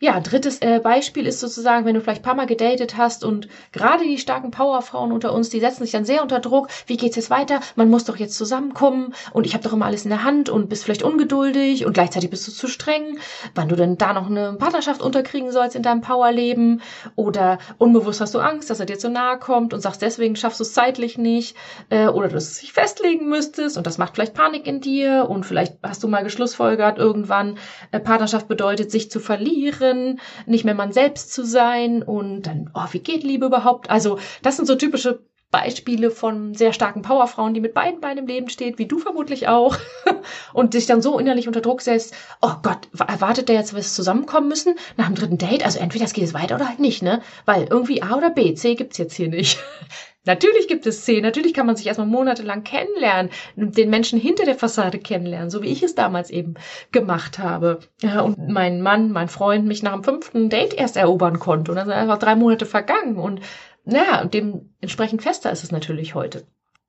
ja, 0.02 0.22
drittes 0.22 0.62
äh, 0.62 0.80
Beispiel 0.80 1.26
ist 1.26 1.42
sozusagen, 1.42 1.86
wenn 1.86 1.94
du 1.94 2.00
vielleicht 2.00 2.22
paar 2.22 2.34
Mal 2.34 2.46
gedatet 2.46 2.96
hast 2.96 3.26
und 3.26 3.50
gerade 3.74 4.06
die 4.06 4.18
starken 4.18 4.50
Powerfrauen 4.50 5.12
unter 5.12 5.34
uns, 5.34 5.50
die 5.50 5.60
setzen 5.60 5.84
sich 5.84 5.92
dann 5.92 6.06
sehr 6.06 6.22
unter 6.22 6.40
Druck. 6.40 6.70
Wie 6.86 6.96
geht's 6.96 7.18
jetzt 7.18 7.30
weiter? 7.30 7.60
Man 7.76 7.90
muss 7.90 8.06
doch 8.06 8.16
jetzt 8.16 8.38
zusammenkommen 8.38 9.14
und 9.34 9.46
ich 9.46 9.54
habe 9.54 9.64
doch 9.64 9.74
immer 9.74 9.86
alles 9.86 10.06
in 10.06 10.10
der 10.10 10.24
Hand 10.24 10.48
und 10.48 10.70
bist 10.70 10.86
vielleicht 10.86 11.04
ungeduldig 11.04 11.86
und 11.86 11.92
gleichzeitig 11.92 12.30
bist 12.30 12.48
du 12.48 12.52
zu 12.54 12.70
streng, 12.70 13.20
wann 13.56 13.68
du 13.68 13.76
denn 13.76 13.98
da 13.98 14.14
noch 14.14 14.28
eine 14.28 14.54
Partnerschaft 14.54 15.02
unterkriegen 15.02 15.52
sollst 15.52 15.76
in 15.76 15.84
deinem 15.84 16.00
Powerleben 16.00 16.82
oder 17.16 17.58
unbewusst 17.78 18.22
hast 18.22 18.34
du 18.34 18.40
Angst, 18.40 18.70
dass 18.70 18.80
er 18.80 18.86
dir 18.86 18.98
zu 18.98 19.10
nahe 19.10 19.38
kommt 19.38 19.74
und 19.74 19.82
sagst, 19.82 20.02
deswegen 20.02 20.38
schaffst 20.38 20.62
du 20.62 20.64
es 20.64 20.72
zeitlich 20.72 21.18
nicht 21.18 21.58
äh, 21.90 22.08
oder 22.08 22.30
dass 22.30 22.54
du 22.54 22.62
dich 22.62 22.72
festlegen 22.72 23.28
müsstest 23.28 23.76
und 23.76 23.86
das 23.86 23.98
macht 23.98 24.16
vielleicht 24.16 24.34
Panik 24.34 24.66
in 24.66 24.80
dir 24.80 25.28
und 25.28 25.46
vielleicht 25.46 25.74
hast 25.84 26.04
du 26.04 26.08
mal 26.08 26.24
geschlussfolgert 26.24 26.98
irgendwann, 26.98 27.58
äh, 27.92 28.00
Partnerschaft 28.00 28.48
bedeutet, 28.48 28.92
sich 28.92 29.12
zu 29.12 29.20
verlieren 29.20 29.89
anderen, 29.90 30.20
nicht 30.46 30.66
mehr 30.66 30.76
man 30.76 30.92
selbst 30.92 31.34
zu 31.34 31.44
sein 31.44 32.04
und 32.04 32.44
dann, 32.44 32.72
oh, 32.74 32.86
wie 32.92 33.00
geht 33.00 33.24
Liebe 33.24 33.48
überhaupt? 33.48 33.90
Also, 33.90 34.20
das 34.42 34.58
sind 34.58 34.66
so 34.66 34.76
typische 34.76 35.20
Beispiele 35.52 36.12
von 36.12 36.54
sehr 36.54 36.74
starken 36.74 37.02
Powerfrauen, 37.02 37.54
die 37.54 37.60
mit 37.60 37.74
beiden 37.74 38.02
Beinen 38.02 38.20
im 38.20 38.28
Leben 38.28 38.50
steht, 38.50 38.78
wie 38.78 38.86
du 38.86 39.00
vermutlich 39.00 39.48
auch, 39.48 39.78
und 40.54 40.74
sich 40.74 40.86
dann 40.86 41.02
so 41.02 41.18
innerlich 41.18 41.48
unter 41.48 41.62
Druck 41.62 41.82
setzt, 41.82 42.14
oh 42.42 42.54
Gott, 42.62 42.88
erwartet 43.00 43.50
der 43.50 43.56
jetzt, 43.56 43.70
dass 43.70 43.76
wir 43.76 43.84
zusammenkommen 43.84 44.48
müssen 44.48 44.76
nach 44.98 45.08
dem 45.08 45.16
dritten 45.16 45.38
Date? 45.38 45.66
Also 45.66 45.80
entweder 45.80 46.06
es 46.06 46.14
geht 46.14 46.26
es 46.26 46.34
weiter 46.34 46.56
oder 46.56 46.68
halt 46.68 46.80
nicht, 46.80 47.02
ne? 47.02 47.22
Weil 47.46 47.68
irgendwie 47.70 48.04
A 48.04 48.16
oder 48.16 48.30
B, 48.30 48.54
C 48.54 48.76
gibt's 48.76 48.98
jetzt 48.98 49.16
hier 49.16 49.30
nicht. 49.30 49.60
Natürlich 50.26 50.68
gibt 50.68 50.86
es 50.86 51.06
C, 51.06 51.22
natürlich 51.22 51.54
kann 51.54 51.66
man 51.66 51.78
sich 51.78 51.88
erstmal 51.88 52.06
monatelang 52.06 52.64
kennenlernen, 52.64 53.32
den 53.56 53.90
Menschen 53.90 54.20
hinter 54.20 54.46
der 54.46 54.54
Fassade 54.54 55.00
kennenlernen, 55.00 55.50
so 55.50 55.64
wie 55.64 55.72
ich 55.72 55.82
es 55.82 55.96
damals 55.96 56.30
eben 56.30 56.56
gemacht 56.92 57.40
habe. 57.40 57.80
Ja, 58.02 58.20
und 58.22 58.50
mein 58.50 58.82
Mann, 58.82 59.12
mein 59.12 59.30
Freund 59.30 59.66
mich 59.66 59.82
nach 59.82 59.94
dem 59.94 60.04
fünften 60.04 60.50
Date 60.50 60.74
erst 60.74 60.98
erobern 60.98 61.40
konnte. 61.40 61.72
Und 61.72 61.78
dann 61.78 61.88
sind 61.88 61.96
einfach 61.96 62.20
drei 62.20 62.36
Monate 62.36 62.66
vergangen. 62.66 63.16
Und 63.16 63.40
naja, 63.92 64.22
und 64.22 64.34
dementsprechend 64.34 65.22
fester 65.22 65.52
ist 65.52 65.64
es 65.64 65.72
natürlich 65.72 66.16
heute. 66.16 66.46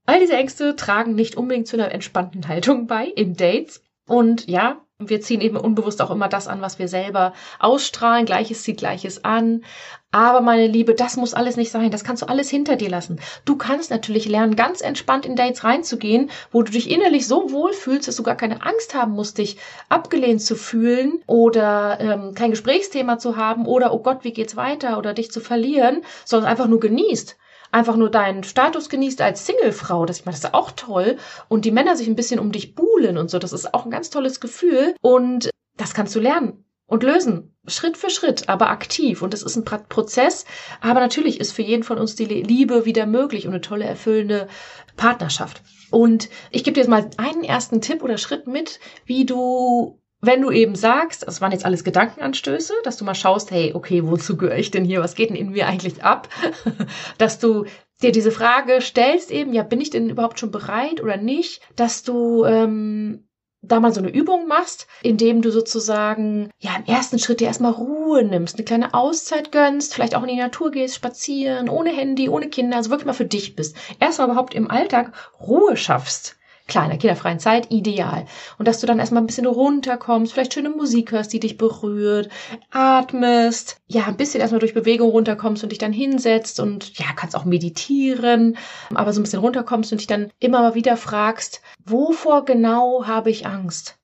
All 0.07 0.21
diese 0.21 0.37
Ängste 0.37 0.77
tragen 0.77 1.15
nicht 1.15 1.37
unbedingt 1.37 1.69
zu 1.69 1.77
einer 1.77 1.93
entspannten 1.93 2.49
Haltung 2.49 2.87
bei 2.87 3.05
in 3.05 3.35
Dates. 3.35 3.83
Und 4.07 4.49
ja, 4.49 4.85
wir 5.01 5.21
ziehen 5.21 5.41
eben 5.41 5.57
unbewusst 5.57 6.03
auch 6.03 6.11
immer 6.11 6.29
das 6.29 6.47
an, 6.47 6.61
was 6.61 6.79
wir 6.79 6.89
selber 6.89 7.33
ausstrahlen. 7.59 8.27
Gleiches 8.27 8.63
zieht 8.63 8.79
Gleiches 8.79 9.25
an. 9.25 9.65
Aber 10.13 10.41
meine 10.41 10.67
Liebe, 10.67 10.95
das 10.95 11.17
muss 11.17 11.35
alles 11.35 11.57
nicht 11.57 11.71
sein. 11.71 11.91
Das 11.91 12.05
kannst 12.05 12.23
du 12.23 12.29
alles 12.29 12.51
hinter 12.51 12.77
dir 12.77 12.91
lassen. 12.91 13.21
Du 13.45 13.57
kannst 13.57 13.91
natürlich 13.91 14.27
lernen, 14.27 14.57
ganz 14.57 14.81
entspannt 14.81 15.25
in 15.25 15.37
Dates 15.37 15.63
reinzugehen, 15.65 16.31
wo 16.51 16.63
du 16.63 16.73
dich 16.73 16.91
innerlich 16.91 17.27
so 17.27 17.53
wohl 17.53 17.73
fühlst, 17.73 18.09
dass 18.09 18.17
du 18.17 18.23
gar 18.23 18.37
keine 18.37 18.65
Angst 18.65 18.95
haben 18.95 19.13
musst, 19.13 19.39
dich 19.39 19.57
abgelehnt 19.89 20.43
zu 20.43 20.57
fühlen 20.57 21.23
oder 21.27 21.99
ähm, 22.01 22.35
kein 22.35 22.51
Gesprächsthema 22.51 23.19
zu 23.19 23.37
haben 23.37 23.67
oder 23.67 23.95
oh 23.95 24.01
Gott, 24.01 24.25
wie 24.25 24.33
geht's 24.33 24.57
weiter 24.57 24.99
oder 24.99 25.15
dich 25.15 25.31
zu 25.31 25.41
verlieren, 25.41 26.03
sondern 26.25 26.51
einfach 26.51 26.67
nur 26.67 26.81
genießt 26.81 27.37
einfach 27.73 27.97
nur 27.97 28.11
deinen 28.11 28.45
Status 28.45 28.89
genießt 28.89 29.21
als 29.21 29.47
Singlefrau. 29.47 30.07
Das, 30.07 30.21
ich 30.21 30.25
meine, 30.25 30.37
das 30.37 30.45
ist 30.45 30.55
auch 30.55 30.73
toll. 30.73 31.17
Und 31.49 31.65
die 31.65 31.71
Männer 31.71 31.97
sich 31.97 32.09
ein 32.09 32.17
bisschen 32.17 32.41
um 32.41 32.53
dich 32.53 32.75
buhlen 32.75 33.19
und 33.19 33.31
so. 33.31 33.39
Das 33.39 33.53
ist 33.53 33.75
auch 33.75 33.85
ein 33.85 33.91
ganz 33.91 34.11
tolles 34.11 34.41
Gefühl. 34.41 34.95
Und 35.01 35.51
das 35.77 35.95
kannst 35.95 36.15
du 36.15 36.21
lernen 36.21 36.65
und 36.87 37.03
lösen. 37.03 37.55
Schritt 37.67 37.97
für 37.97 38.11
Schritt, 38.11 38.49
aber 38.49 38.71
aktiv. 38.71 39.23
Und 39.23 39.33
das 39.33 39.43
ist 39.43 39.57
ein 39.57 39.65
Prozess. 39.65 40.45
Aber 40.81 41.01
natürlich 41.01 41.41
ist 41.41 41.53
für 41.53 41.63
jeden 41.63 41.85
von 41.85 41.99
uns 41.99 42.17
die 42.17 42.25
Liebe 42.25 42.85
wieder 42.85 43.07
möglich 43.07 43.47
und 43.47 43.53
eine 43.53 43.61
tolle, 43.61 43.85
erfüllende 43.85 44.49
Partnerschaft. 44.97 45.63
Und 45.91 46.29
ich 46.51 46.65
gebe 46.65 46.75
dir 46.75 46.81
jetzt 46.81 46.91
mal 46.91 47.11
einen 47.17 47.45
ersten 47.45 47.81
Tipp 47.81 48.03
oder 48.03 48.19
Schritt 48.19 48.47
mit, 48.47 48.81
wie 49.07 49.25
du 49.25 50.01
wenn 50.21 50.43
du 50.43 50.51
eben 50.51 50.75
sagst, 50.75 51.27
das 51.27 51.41
waren 51.41 51.53
jetzt 51.53 51.65
alles 51.65 51.85
Gedankenanstöße, 51.85 52.75
dass 52.85 52.97
du 52.97 53.05
mal 53.05 53.15
schaust, 53.15 53.51
hey, 53.51 53.73
okay, 53.75 54.03
wozu 54.05 54.37
gehöre 54.37 54.59
ich 54.59 54.71
denn 54.71 54.85
hier? 54.85 55.01
Was 55.01 55.15
geht 55.15 55.31
denn 55.31 55.37
in 55.37 55.51
mir 55.51 55.67
eigentlich 55.67 56.05
ab? 56.05 56.29
dass 57.19 57.39
du 57.39 57.65
dir 58.03 58.13
diese 58.13 58.31
Frage 58.31 58.81
stellst 58.81 59.31
eben, 59.31 59.53
ja, 59.53 59.63
bin 59.63 59.81
ich 59.81 59.91
denn 59.91 60.11
überhaupt 60.11 60.39
schon 60.39 60.51
bereit 60.51 61.03
oder 61.03 61.17
nicht? 61.17 61.63
Dass 61.75 62.03
du 62.03 62.45
ähm, 62.45 63.27
da 63.63 63.81
mal 63.81 63.93
so 63.93 64.01
eine 64.01 64.11
Übung 64.11 64.47
machst, 64.47 64.87
indem 65.03 65.43
du 65.43 65.51
sozusagen 65.51 66.51
ja 66.59 66.71
im 66.77 66.85
ersten 66.93 67.19
Schritt 67.19 67.41
dir 67.41 67.47
erstmal 67.47 67.73
Ruhe 67.73 68.23
nimmst, 68.23 68.57
eine 68.57 68.65
kleine 68.65 68.95
Auszeit 68.95 69.53
gönnst, 69.53 69.95
vielleicht 69.95 70.15
auch 70.15 70.23
in 70.23 70.29
die 70.29 70.37
Natur 70.37 70.71
gehst, 70.71 70.95
spazieren, 70.95 71.69
ohne 71.69 71.91
Handy, 71.91 72.29
ohne 72.29 72.49
Kinder, 72.49 72.77
also 72.77 72.91
wirklich 72.91 73.07
mal 73.07 73.13
für 73.13 73.27
dich 73.27 73.57
bist. 73.57 73.77
Erstmal 74.01 74.29
überhaupt 74.29 74.55
im 74.55 74.71
Alltag 74.71 75.13
Ruhe 75.41 75.77
schaffst 75.77 76.37
kleiner 76.71 76.97
kinderfreien 76.97 77.39
Zeit 77.39 77.71
ideal. 77.71 78.25
Und 78.57 78.67
dass 78.67 78.81
du 78.81 78.87
dann 78.87 78.99
erstmal 78.99 79.23
ein 79.23 79.27
bisschen 79.27 79.47
runterkommst, 79.47 80.33
vielleicht 80.33 80.55
schöne 80.55 80.71
Musik 80.71 81.13
hörst, 81.13 81.33
die 81.35 81.41
dich 81.41 81.59
berührt, 81.59 82.31
atmest, 82.71 83.81
ja, 83.87 84.07
ein 84.07 84.17
bisschen 84.17 84.41
erstmal 84.41 84.61
durch 84.61 84.73
Bewegung 84.73 85.11
runterkommst 85.11 85.63
und 85.63 85.71
dich 85.71 85.79
dann 85.79 85.93
hinsetzt 85.93 86.61
und 86.61 86.99
ja, 86.99 87.07
kannst 87.15 87.37
auch 87.37 87.45
meditieren, 87.45 88.57
aber 88.95 89.13
so 89.13 89.21
ein 89.21 89.25
bisschen 89.25 89.41
runterkommst 89.41 89.93
und 89.93 89.99
dich 89.99 90.07
dann 90.07 90.31
immer 90.39 90.61
mal 90.61 90.75
wieder 90.75 90.97
fragst, 90.97 91.61
wovor 91.85 92.47
genau 92.47 93.05
habe 93.07 93.31
ich 93.31 93.47
Angst? 93.47 93.99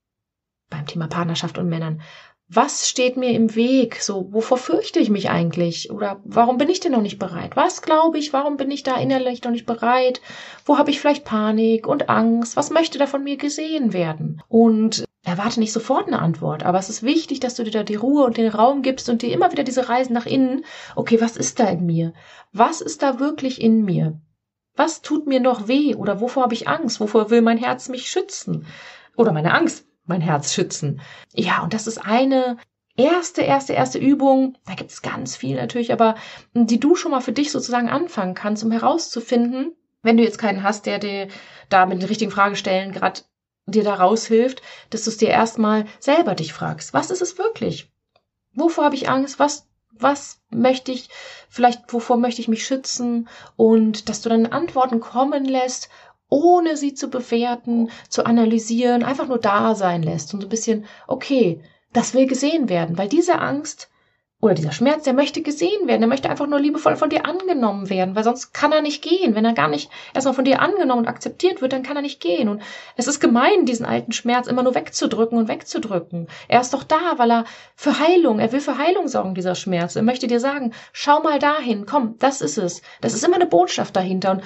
Beim 0.69 0.85
Thema 0.85 1.07
Partnerschaft 1.07 1.59
und 1.59 1.69
Männern 1.69 2.03
was 2.49 2.89
steht 2.89 3.17
mir 3.17 3.31
im 3.33 3.57
Weg? 3.57 4.01
So, 4.01 4.33
wovor 4.33 4.57
fürchte 4.57 5.01
ich 5.01 5.11
mich 5.11 5.31
eigentlich? 5.31 5.91
Oder 5.91 6.21
warum 6.25 6.59
bin 6.59 6.69
ich 6.69 6.79
denn 6.79 6.93
noch 6.93 7.03
nicht 7.03 7.19
bereit? 7.19 7.57
Was 7.57 7.83
glaube 7.83 8.19
ich? 8.19 8.33
Warum 8.33 8.57
bin 8.57 8.71
ich 8.71 8.85
da 8.85 8.97
innerlich 8.97 9.43
noch 9.43 9.51
nicht 9.51 9.67
bereit? 9.67 10.21
Wo 10.65 10.79
habe 10.79 10.91
ich 10.91 11.01
vielleicht 11.01 11.25
Panik 11.25 11.89
und 11.89 12.09
Angst? 12.09 12.57
Was 12.57 12.71
möchte 12.71 12.99
da 12.99 13.09
von 13.09 13.25
mir 13.25 13.37
gesehen 13.37 13.93
werden? 13.93 14.43
Und 14.49 15.05
erwarte 15.25 15.59
nicht 15.59 15.73
sofort 15.73 16.07
eine 16.07 16.21
Antwort, 16.21 16.63
aber 16.63 16.79
es 16.79 16.89
ist 16.89 17.03
wichtig, 17.03 17.41
dass 17.41 17.57
du 17.57 17.65
dir 17.65 17.73
da 17.73 17.83
die 17.83 17.97
Ruhe 17.97 18.25
und 18.25 18.37
den 18.37 18.49
Raum 18.49 18.83
gibst 18.83 19.09
und 19.09 19.23
dir 19.23 19.33
immer 19.33 19.51
wieder 19.51 19.65
diese 19.65 19.89
Reisen 19.89 20.13
nach 20.13 20.27
innen. 20.27 20.65
Okay, 20.95 21.21
was 21.21 21.37
ist 21.37 21.59
da 21.59 21.69
in 21.69 21.85
mir? 21.85 22.13
Was 22.53 22.81
ist 22.81 23.03
da 23.03 23.19
wirklich 23.19 23.61
in 23.61 23.85
mir? 23.85 24.21
Was 24.77 25.03
tut 25.03 25.27
mir 25.27 25.41
noch 25.41 25.67
weh? 25.67 25.97
Oder 25.97 26.21
wovor 26.21 26.45
habe 26.45 26.55
ich 26.55 26.69
Angst? 26.69 27.01
Wovor 27.01 27.31
will 27.31 27.43
mein 27.43 27.59
Herz 27.59 27.89
mich 27.89 28.09
schützen? 28.09 28.67
Oder 29.17 29.33
meine 29.33 29.53
Angst 29.53 29.86
mein 30.07 30.21
Herz 30.21 30.55
schützen. 30.55 31.01
Ja, 31.35 31.63
und 31.63 31.75
das 31.75 31.87
ist 31.87 31.99
eine 31.99 32.57
erste, 32.97 33.43
erste, 33.43 33.73
erste 33.73 33.99
Übung. 33.99 34.57
Da 34.67 34.75
gibt 34.75 34.91
es 34.91 35.03
ganz 35.03 35.37
viel 35.37 35.57
natürlich, 35.57 35.93
aber 35.93 36.17
die 36.55 36.81
du 36.81 36.95
schon 36.95 37.11
mal 37.11 37.21
für 37.21 37.33
dich 37.33 37.53
sozusagen 37.53 37.89
anfangen 37.89 38.35
kannst, 38.35 38.65
um 38.65 38.71
herauszufinden, 38.71 39.73
wenn 40.03 40.17
du 40.17 40.23
jetzt 40.23 40.39
keinen 40.39 40.63
hast, 40.63 40.87
der 40.87 40.99
dir 40.99 41.29
da 41.69 41.87
mit 41.87 42.01
den 42.01 42.09
richtigen 42.09 42.31
Fragestellen 42.31 42.93
gerade 42.93 43.23
dir 43.67 43.83
da 43.83 43.95
raushilft, 43.95 44.63
dass 44.91 45.05
du 45.05 45.11
es 45.11 45.17
dir 45.17 45.29
erstmal 45.29 45.87
selber 45.99 46.35
dich 46.35 46.53
fragst. 46.53 46.95
Was 46.95 47.11
ist 47.11 47.23
es 47.23 47.37
wirklich? 47.39 47.91
Wovor 48.55 48.85
habe 48.85 48.95
ich 48.95 49.09
Angst? 49.09 49.39
Was, 49.39 49.67
was 49.91 50.41
möchte 50.51 50.93
ich, 50.93 51.09
vielleicht, 51.49 51.93
wovor 51.93 52.17
möchte 52.17 52.41
ich 52.41 52.49
mich 52.49 52.65
schützen? 52.65 53.29
Und 53.57 54.09
dass 54.09 54.23
du 54.23 54.29
dann 54.29 54.47
Antworten 54.47 55.01
kommen 55.01 55.45
lässt 55.45 55.91
ohne 56.29 56.77
sie 56.77 56.95
zu 56.95 57.09
bewerten, 57.09 57.91
zu 58.09 58.27
analysieren, 58.27 59.03
einfach 59.03 59.29
nur 59.29 59.39
da 59.39 59.75
sein 59.75 60.03
lässt 60.03 60.35
und 60.35 60.41
so 60.41 60.47
ein 60.47 60.51
bisschen, 60.51 60.87
okay, 61.07 61.61
das 61.93 62.15
will 62.15 62.27
gesehen 62.27 62.69
werden, 62.69 62.99
weil 62.99 63.09
diese 63.09 63.39
Angst 63.39 63.91
oder 64.39 64.53
dieser 64.53 64.73
Schmerz, 64.73 65.05
der 65.05 65.15
möchte 65.15 65.41
gesehen 65.41 65.89
werden, 65.89 66.03
der 66.03 66.09
möchte 66.09 66.29
einfach 66.29 66.47
nur 66.47 66.61
liebevoll 66.61 66.97
von 66.97 67.09
dir 67.09 67.25
angenommen 67.25 67.89
werden, 67.89 68.15
weil 68.15 68.23
sonst 68.23 68.53
kann 68.53 68.71
er 68.71 68.83
nicht 68.83 69.03
gehen. 69.03 69.35
Wenn 69.35 69.47
er 69.47 69.55
gar 69.55 69.69
nicht 69.69 69.91
erstmal 70.13 70.35
von 70.35 70.45
dir 70.45 70.61
angenommen 70.61 71.03
und 71.03 71.09
akzeptiert 71.09 71.63
wird, 71.63 71.73
dann 71.73 71.83
kann 71.83 71.97
er 71.97 72.03
nicht 72.03 72.21
gehen. 72.21 72.51
Und 72.51 72.63
es 72.97 73.07
ist 73.07 73.19
gemein, 73.19 73.65
diesen 73.65 73.87
alten 73.87 74.13
Schmerz 74.13 74.47
immer 74.47 74.63
nur 74.63 74.75
wegzudrücken 74.75 75.39
und 75.39 75.49
wegzudrücken. 75.49 76.29
Er 76.49 76.61
ist 76.61 76.75
doch 76.75 76.85
da, 76.85 77.15
weil 77.17 77.31
er 77.31 77.45
für 77.77 77.99
Heilung, 77.99 78.39
er 78.39 78.53
will 78.53 78.61
für 78.61 78.77
Heilung 78.77 79.09
sorgen, 79.09 79.35
dieser 79.35 79.55
Schmerz. 79.55 79.97
Er 79.97 80.03
möchte 80.03 80.27
dir 80.27 80.39
sagen, 80.39 80.75
schau 80.93 81.23
mal 81.23 81.39
dahin, 81.39 81.87
komm, 81.87 82.17
das 82.19 82.43
ist 82.43 82.59
es. 82.59 82.83
Das 83.01 83.15
ist 83.15 83.25
immer 83.25 83.37
eine 83.37 83.47
Botschaft 83.47 83.97
dahinter. 83.97 84.33
Und 84.33 84.43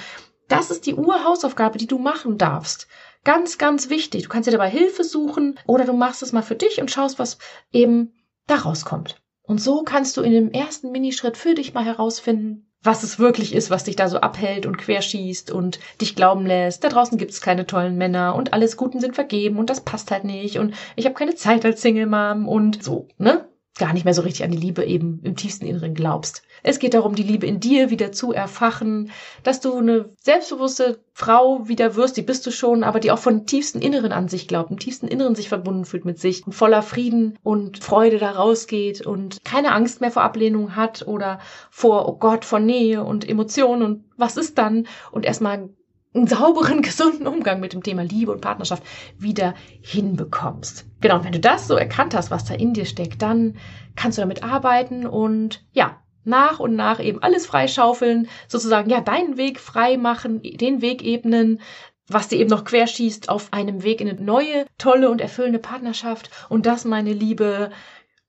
das 0.51 0.71
ist 0.71 0.87
die 0.87 0.95
Urhausaufgabe, 0.95 1.79
die 1.79 1.87
du 1.87 1.99
machen 1.99 2.37
darfst. 2.37 2.89
Ganz, 3.25 3.59
ganz 3.59 3.89
wichtig. 3.89 4.25
Du 4.25 4.29
kannst 4.29 4.47
dir 4.47 4.53
dabei 4.53 4.71
Hilfe 4.71 5.05
suchen 5.05 5.59
oder 5.67 5.85
du 5.85 5.93
machst 5.93 6.23
es 6.23 6.33
mal 6.33 6.43
für 6.43 6.57
dich 6.57 6.81
und 6.81 6.91
schaust, 6.91 7.19
was 7.19 7.39
eben 7.73 8.13
daraus 8.47 8.85
kommt. 8.85 9.23
Und 9.43 9.61
so 9.61 9.83
kannst 9.83 10.17
du 10.17 10.23
in 10.23 10.33
dem 10.33 10.51
ersten 10.51 10.91
Minischritt 10.91 11.37
für 11.37 11.55
dich 11.55 11.75
mal 11.75 11.85
herausfinden, 11.85 12.71
was 12.83 13.03
es 13.03 13.19
wirklich 13.19 13.55
ist, 13.55 13.71
was 13.71 13.85
dich 13.85 13.97
da 13.97 14.09
so 14.09 14.19
abhält 14.19 14.65
und 14.65 14.79
querschießt 14.79 15.51
und 15.51 15.81
dich 16.01 16.17
glauben 16.17 16.47
lässt. 16.47 16.83
Da 16.83 16.89
draußen 16.89 17.19
gibt 17.19 17.33
es 17.33 17.41
keine 17.41 17.67
tollen 17.67 17.97
Männer 17.97 18.35
und 18.35 18.53
alles 18.53 18.77
Guten 18.77 19.01
sind 19.01 19.15
vergeben 19.15 19.59
und 19.59 19.69
das 19.69 19.83
passt 19.83 20.11
halt 20.11 20.25
nicht 20.25 20.59
und 20.59 20.75
ich 20.97 21.05
habe 21.05 21.15
keine 21.15 21.35
Zeit 21.35 21.65
als 21.65 21.83
Single 21.83 22.07
Mom 22.07 22.49
und 22.49 22.83
so, 22.83 23.09
ne? 23.19 23.50
Gar 23.81 23.95
nicht 23.95 24.05
mehr 24.05 24.14
so 24.14 24.23
richtig 24.23 24.45
an 24.45 24.51
die 24.53 24.59
Liebe 24.59 24.85
eben 24.85 25.21
im 25.25 25.35
tiefsten 25.35 25.66
Inneren 25.66 25.95
glaubst. 25.95 26.43
Es 26.62 26.79
geht 26.79 26.93
darum, 26.93 27.14
die 27.14 27.23
Liebe 27.23 27.47
in 27.47 27.59
dir 27.61 27.88
wieder 27.88 28.12
zu 28.12 28.33
erfachen, 28.33 29.11
dass 29.43 29.61
du 29.61 29.79
eine 29.79 30.11
selbstbewusste 30.21 31.01
Frau 31.14 31.66
wieder 31.66 31.97
wirst, 31.97 32.19
die 32.19 32.23
bist 32.23 32.47
du 32.47 32.51
schon, 32.51 32.85
aber 32.85 33.01
die 33.01 33.11
auch 33.11 33.19
von 33.19 33.47
tiefsten 33.47 33.81
Inneren 33.81 34.12
an 34.12 34.29
sich 34.29 34.47
glaubt, 34.47 34.71
im 34.71 34.79
tiefsten 34.79 35.09
Inneren 35.09 35.35
sich 35.35 35.49
verbunden 35.49 35.87
fühlt 35.87 36.05
mit 36.05 36.19
sich 36.19 36.47
und 36.47 36.53
voller 36.53 36.83
Frieden 36.83 37.38
und 37.43 37.83
Freude 37.83 38.19
da 38.19 38.33
rausgeht 38.33 39.07
und 39.07 39.43
keine 39.45 39.73
Angst 39.73 40.03
mehr 40.03 40.11
vor 40.11 40.23
Ablehnung 40.23 40.77
hat 40.77 41.07
oder 41.09 41.40
vor, 41.71 42.07
oh 42.07 42.16
Gott, 42.16 42.45
vor 42.45 42.61
Nähe 42.61 43.03
und 43.03 43.27
Emotionen 43.27 43.83
und 43.83 44.05
was 44.19 44.37
ist 44.37 44.59
dann 44.59 44.87
und 45.11 45.25
erstmal 45.25 45.71
einen 46.14 46.27
sauberen, 46.27 46.83
gesunden 46.83 47.27
Umgang 47.27 47.61
mit 47.61 47.73
dem 47.73 47.83
Thema 47.83 48.03
Liebe 48.03 48.33
und 48.33 48.40
Partnerschaft 48.40 48.83
wieder 49.18 49.55
hinbekommst. 49.81 50.87
Genau, 51.01 51.16
und 51.16 51.25
wenn 51.25 51.33
du 51.33 51.40
das 51.40 51.66
so 51.66 51.77
erkannt 51.77 52.14
hast, 52.14 52.31
was 52.31 52.44
da 52.44 52.55
in 52.55 52.75
dir 52.75 52.87
steckt, 52.87 53.23
dann 53.23 53.57
kannst 53.96 54.18
du 54.18 54.23
damit 54.23 54.42
arbeiten 54.42 55.07
und 55.07 55.64
ja, 55.73 56.01
nach 56.25 56.61
und 56.61 56.77
nach 56.77 57.01
eben 57.01 57.23
alles 57.23 57.46
freischaufeln, 57.46 58.29
sozusagen 58.46 58.90
ja 58.90 59.01
deinen 59.01 59.37
Weg 59.37 59.59
frei 59.59 59.96
machen, 59.96 60.42
den 60.42 60.83
Weg 60.83 61.03
ebnen, 61.03 61.61
was 62.09 62.29
dir 62.29 62.38
eben 62.38 62.51
noch 62.51 62.64
querschießt 62.64 63.29
auf 63.29 63.53
einem 63.53 63.83
Weg 63.83 64.01
in 64.01 64.09
eine 64.09 64.20
neue, 64.20 64.66
tolle 64.79 65.11
und 65.11 65.20
erfüllende 65.20 65.61
Partnerschaft. 65.61 66.31
Und 66.49 66.66
das, 66.66 66.85
meine 66.85 67.12
Liebe, 67.12 67.70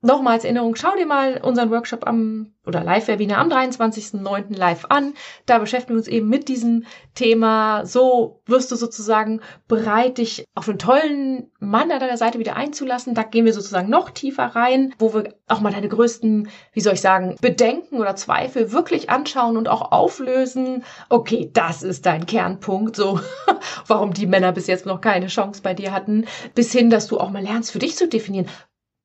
Nochmal 0.03 0.33
als 0.33 0.45
Erinnerung, 0.45 0.75
schau 0.75 0.95
dir 0.97 1.05
mal 1.05 1.39
unseren 1.43 1.69
Workshop 1.69 2.07
am 2.07 2.53
oder 2.65 2.83
Live-Webinar 2.83 3.39
am 3.39 3.49
23.09. 3.49 4.55
live 4.55 4.85
an. 4.89 5.13
Da 5.45 5.59
beschäftigen 5.59 5.93
wir 5.93 5.99
uns 5.99 6.07
eben 6.07 6.27
mit 6.27 6.47
diesem 6.47 6.85
Thema. 7.13 7.85
So 7.85 8.41
wirst 8.45 8.71
du 8.71 8.75
sozusagen 8.75 9.41
bereit, 9.67 10.17
dich 10.17 10.45
auf 10.55 10.69
einen 10.69 10.79
tollen 10.79 11.51
Mann 11.59 11.91
an 11.91 11.99
deiner 11.99 12.17
Seite 12.17 12.39
wieder 12.39 12.55
einzulassen. 12.55 13.13
Da 13.13 13.23
gehen 13.23 13.45
wir 13.45 13.53
sozusagen 13.53 13.89
noch 13.89 14.09
tiefer 14.09 14.45
rein, 14.55 14.93
wo 14.97 15.13
wir 15.13 15.35
auch 15.47 15.59
mal 15.59 15.71
deine 15.71 15.89
größten, 15.89 16.49
wie 16.73 16.81
soll 16.81 16.93
ich 16.93 17.01
sagen, 17.01 17.35
Bedenken 17.41 17.99
oder 17.99 18.15
Zweifel 18.15 18.71
wirklich 18.71 19.09
anschauen 19.09 19.57
und 19.57 19.67
auch 19.67 19.91
auflösen. 19.91 20.83
Okay, 21.09 21.49
das 21.53 21.83
ist 21.83 22.07
dein 22.07 22.25
Kernpunkt, 22.25 22.95
so 22.95 23.19
warum 23.87 24.13
die 24.13 24.27
Männer 24.27 24.51
bis 24.51 24.67
jetzt 24.67 24.85
noch 24.85 25.01
keine 25.01 25.27
Chance 25.27 25.61
bei 25.61 25.73
dir 25.73 25.91
hatten, 25.91 26.25
bis 26.55 26.71
hin, 26.71 26.89
dass 26.89 27.07
du 27.07 27.19
auch 27.19 27.29
mal 27.29 27.43
lernst, 27.43 27.71
für 27.71 27.79
dich 27.79 27.95
zu 27.95 28.07
definieren, 28.07 28.47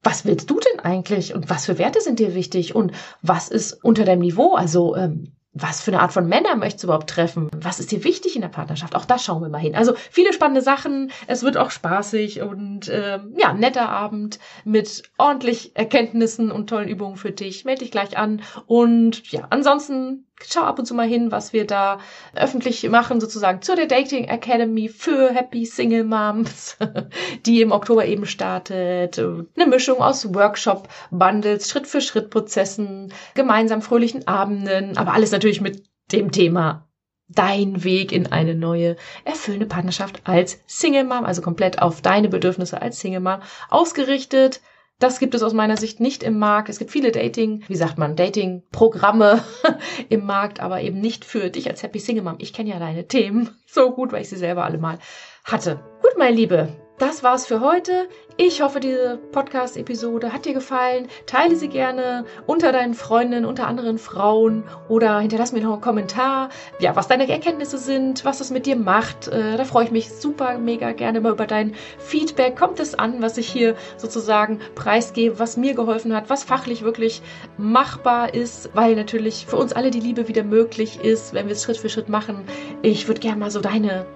was 0.02 0.24
willst 0.24 0.50
du 0.50 0.60
denn 0.60 0.80
eigentlich 0.80 1.34
und 1.34 1.50
was 1.50 1.66
für 1.66 1.78
Werte 1.78 2.00
sind 2.00 2.18
dir 2.18 2.34
wichtig 2.34 2.74
und 2.74 2.92
was 3.22 3.48
ist 3.48 3.84
unter 3.84 4.04
deinem 4.04 4.20
Niveau? 4.20 4.54
Also 4.54 4.94
ähm, 4.96 5.32
was 5.58 5.80
für 5.80 5.90
eine 5.90 6.00
Art 6.00 6.12
von 6.12 6.28
Männer 6.28 6.54
möchtest 6.54 6.84
du 6.84 6.88
überhaupt 6.88 7.08
treffen? 7.08 7.48
Was 7.56 7.80
ist 7.80 7.90
dir 7.90 8.04
wichtig 8.04 8.36
in 8.36 8.42
der 8.42 8.48
Partnerschaft? 8.48 8.94
Auch 8.94 9.06
das 9.06 9.24
schauen 9.24 9.40
wir 9.40 9.48
mal 9.48 9.58
hin. 9.58 9.74
Also 9.74 9.94
viele 10.10 10.34
spannende 10.34 10.60
Sachen. 10.60 11.10
Es 11.26 11.42
wird 11.42 11.56
auch 11.56 11.70
spaßig 11.70 12.42
und 12.42 12.90
ähm, 12.92 13.34
ja, 13.38 13.54
netter 13.54 13.88
Abend 13.88 14.38
mit 14.64 15.04
ordentlich 15.16 15.74
Erkenntnissen 15.74 16.52
und 16.52 16.68
tollen 16.68 16.88
Übungen 16.88 17.16
für 17.16 17.32
dich. 17.32 17.64
Meld 17.64 17.80
dich 17.80 17.90
gleich 17.90 18.18
an. 18.18 18.42
Und 18.66 19.32
ja, 19.32 19.46
ansonsten 19.48 20.25
schau 20.44 20.62
ab 20.62 20.78
und 20.78 20.86
zu 20.86 20.94
mal 20.94 21.06
hin, 21.06 21.32
was 21.32 21.52
wir 21.52 21.66
da 21.66 21.98
öffentlich 22.34 22.88
machen, 22.88 23.20
sozusagen 23.20 23.62
zur 23.62 23.76
der 23.76 23.86
Dating 23.86 24.24
Academy 24.24 24.88
für 24.88 25.30
Happy 25.32 25.64
Single 25.64 26.04
Moms, 26.04 26.76
die 27.46 27.62
im 27.62 27.72
Oktober 27.72 28.06
eben 28.06 28.26
startet. 28.26 29.18
Eine 29.18 29.66
Mischung 29.66 30.00
aus 30.00 30.34
Workshop, 30.34 30.88
Bundles, 31.10 31.70
Schritt 31.70 31.86
für 31.86 32.00
Schritt 32.00 32.30
Prozessen, 32.30 33.12
gemeinsam 33.34 33.82
fröhlichen 33.82 34.26
Abenden, 34.26 34.96
aber 34.96 35.14
alles 35.14 35.32
natürlich 35.32 35.60
mit 35.60 35.84
dem 36.12 36.30
Thema 36.30 36.86
dein 37.28 37.82
Weg 37.82 38.12
in 38.12 38.30
eine 38.30 38.54
neue, 38.54 38.96
erfüllende 39.24 39.66
Partnerschaft 39.66 40.20
als 40.24 40.60
Single 40.66 41.04
Mom, 41.04 41.24
also 41.24 41.42
komplett 41.42 41.82
auf 41.82 42.00
deine 42.00 42.28
Bedürfnisse 42.28 42.80
als 42.80 43.00
Single 43.00 43.20
Mom 43.20 43.40
ausgerichtet. 43.68 44.60
Das 44.98 45.18
gibt 45.18 45.34
es 45.34 45.42
aus 45.42 45.52
meiner 45.52 45.76
Sicht 45.76 46.00
nicht 46.00 46.22
im 46.22 46.38
Markt. 46.38 46.70
Es 46.70 46.78
gibt 46.78 46.90
viele 46.90 47.12
Dating, 47.12 47.62
wie 47.68 47.76
sagt 47.76 47.98
man, 47.98 48.16
Dating-Programme 48.16 49.44
im 50.08 50.24
Markt, 50.24 50.60
aber 50.60 50.80
eben 50.80 51.00
nicht 51.00 51.26
für 51.26 51.50
dich 51.50 51.68
als 51.68 51.82
Happy 51.82 51.98
Single 51.98 52.24
Mom. 52.24 52.36
Ich 52.38 52.54
kenne 52.54 52.70
ja 52.70 52.78
deine 52.78 53.06
Themen 53.06 53.50
so 53.66 53.90
gut, 53.90 54.12
weil 54.12 54.22
ich 54.22 54.30
sie 54.30 54.36
selber 54.36 54.64
alle 54.64 54.78
mal 54.78 54.98
hatte. 55.44 55.80
Gut, 56.00 56.16
meine 56.16 56.34
Liebe. 56.34 56.85
Das 56.98 57.22
war's 57.22 57.46
für 57.46 57.60
heute. 57.60 58.08
Ich 58.38 58.62
hoffe, 58.62 58.80
diese 58.80 59.18
Podcast-Episode 59.32 60.32
hat 60.32 60.44
dir 60.44 60.54
gefallen. 60.54 61.08
Teile 61.26 61.56
sie 61.56 61.68
gerne 61.68 62.24
unter 62.46 62.72
deinen 62.72 62.94
Freundinnen, 62.94 63.44
unter 63.44 63.66
anderen 63.66 63.98
Frauen 63.98 64.64
oder 64.88 65.20
hinterlass 65.20 65.52
mir 65.52 65.62
noch 65.62 65.72
einen 65.72 65.80
Kommentar, 65.80 66.48
ja, 66.78 66.96
was 66.96 67.08
deine 67.08 67.28
Erkenntnisse 67.28 67.78
sind, 67.78 68.24
was 68.24 68.40
es 68.40 68.50
mit 68.50 68.66
dir 68.66 68.76
macht. 68.76 69.28
Äh, 69.28 69.56
da 69.56 69.64
freue 69.64 69.84
ich 69.84 69.90
mich 69.90 70.10
super, 70.10 70.58
mega 70.58 70.92
gerne 70.92 71.20
mal 71.20 71.32
über 71.32 71.46
dein 71.46 71.74
Feedback. 71.98 72.56
Kommt 72.56 72.80
es 72.80 72.94
an, 72.94 73.20
was 73.20 73.36
ich 73.36 73.48
hier 73.48 73.74
sozusagen 73.96 74.60
preisgebe, 74.74 75.38
was 75.38 75.56
mir 75.56 75.74
geholfen 75.74 76.14
hat, 76.14 76.30
was 76.30 76.44
fachlich 76.44 76.82
wirklich 76.82 77.22
machbar 77.58 78.34
ist, 78.34 78.70
weil 78.74 78.96
natürlich 78.96 79.46
für 79.46 79.56
uns 79.56 79.72
alle 79.72 79.90
die 79.90 80.00
Liebe 80.00 80.28
wieder 80.28 80.44
möglich 80.44 81.00
ist, 81.02 81.34
wenn 81.34 81.46
wir 81.46 81.52
es 81.52 81.64
Schritt 81.64 81.76
für 81.76 81.88
Schritt 81.88 82.08
machen. 82.08 82.44
Ich 82.82 83.06
würde 83.08 83.20
gerne 83.20 83.40
mal 83.40 83.50
so 83.50 83.60
deine 83.60 84.06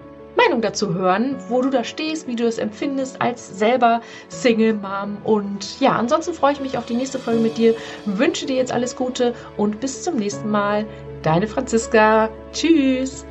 Meinung 0.45 0.63
dazu 0.63 0.95
hören, 0.95 1.37
wo 1.49 1.63
du 1.63 1.71
da 1.71 1.85
stehst, 1.85 2.27
wie 2.27 2.37
du 2.37 2.47
es 2.47 2.59
empfindest 2.59 3.21
als 3.21 3.59
selber 3.59 4.01
Single 4.29 4.75
Mom. 4.75 5.19
Und 5.25 5.81
ja, 5.81 5.93
ansonsten 5.93 6.35
freue 6.35 6.53
ich 6.53 6.61
mich 6.61 6.79
auf 6.79 6.87
die 6.87 6.95
nächste 6.95 7.19
Folge 7.19 7.41
mit 7.41 7.59
dir. 7.59 7.75
Wünsche 8.05 8.47
dir 8.47 8.57
jetzt 8.57 8.73
alles 8.73 8.97
Gute 8.97 9.35
und 9.57 9.81
bis 9.81 10.03
zum 10.03 10.17
nächsten 10.17 10.51
Mal. 10.51 10.87
Deine 11.23 11.47
Franziska. 11.47 12.31
Tschüss. 12.53 13.27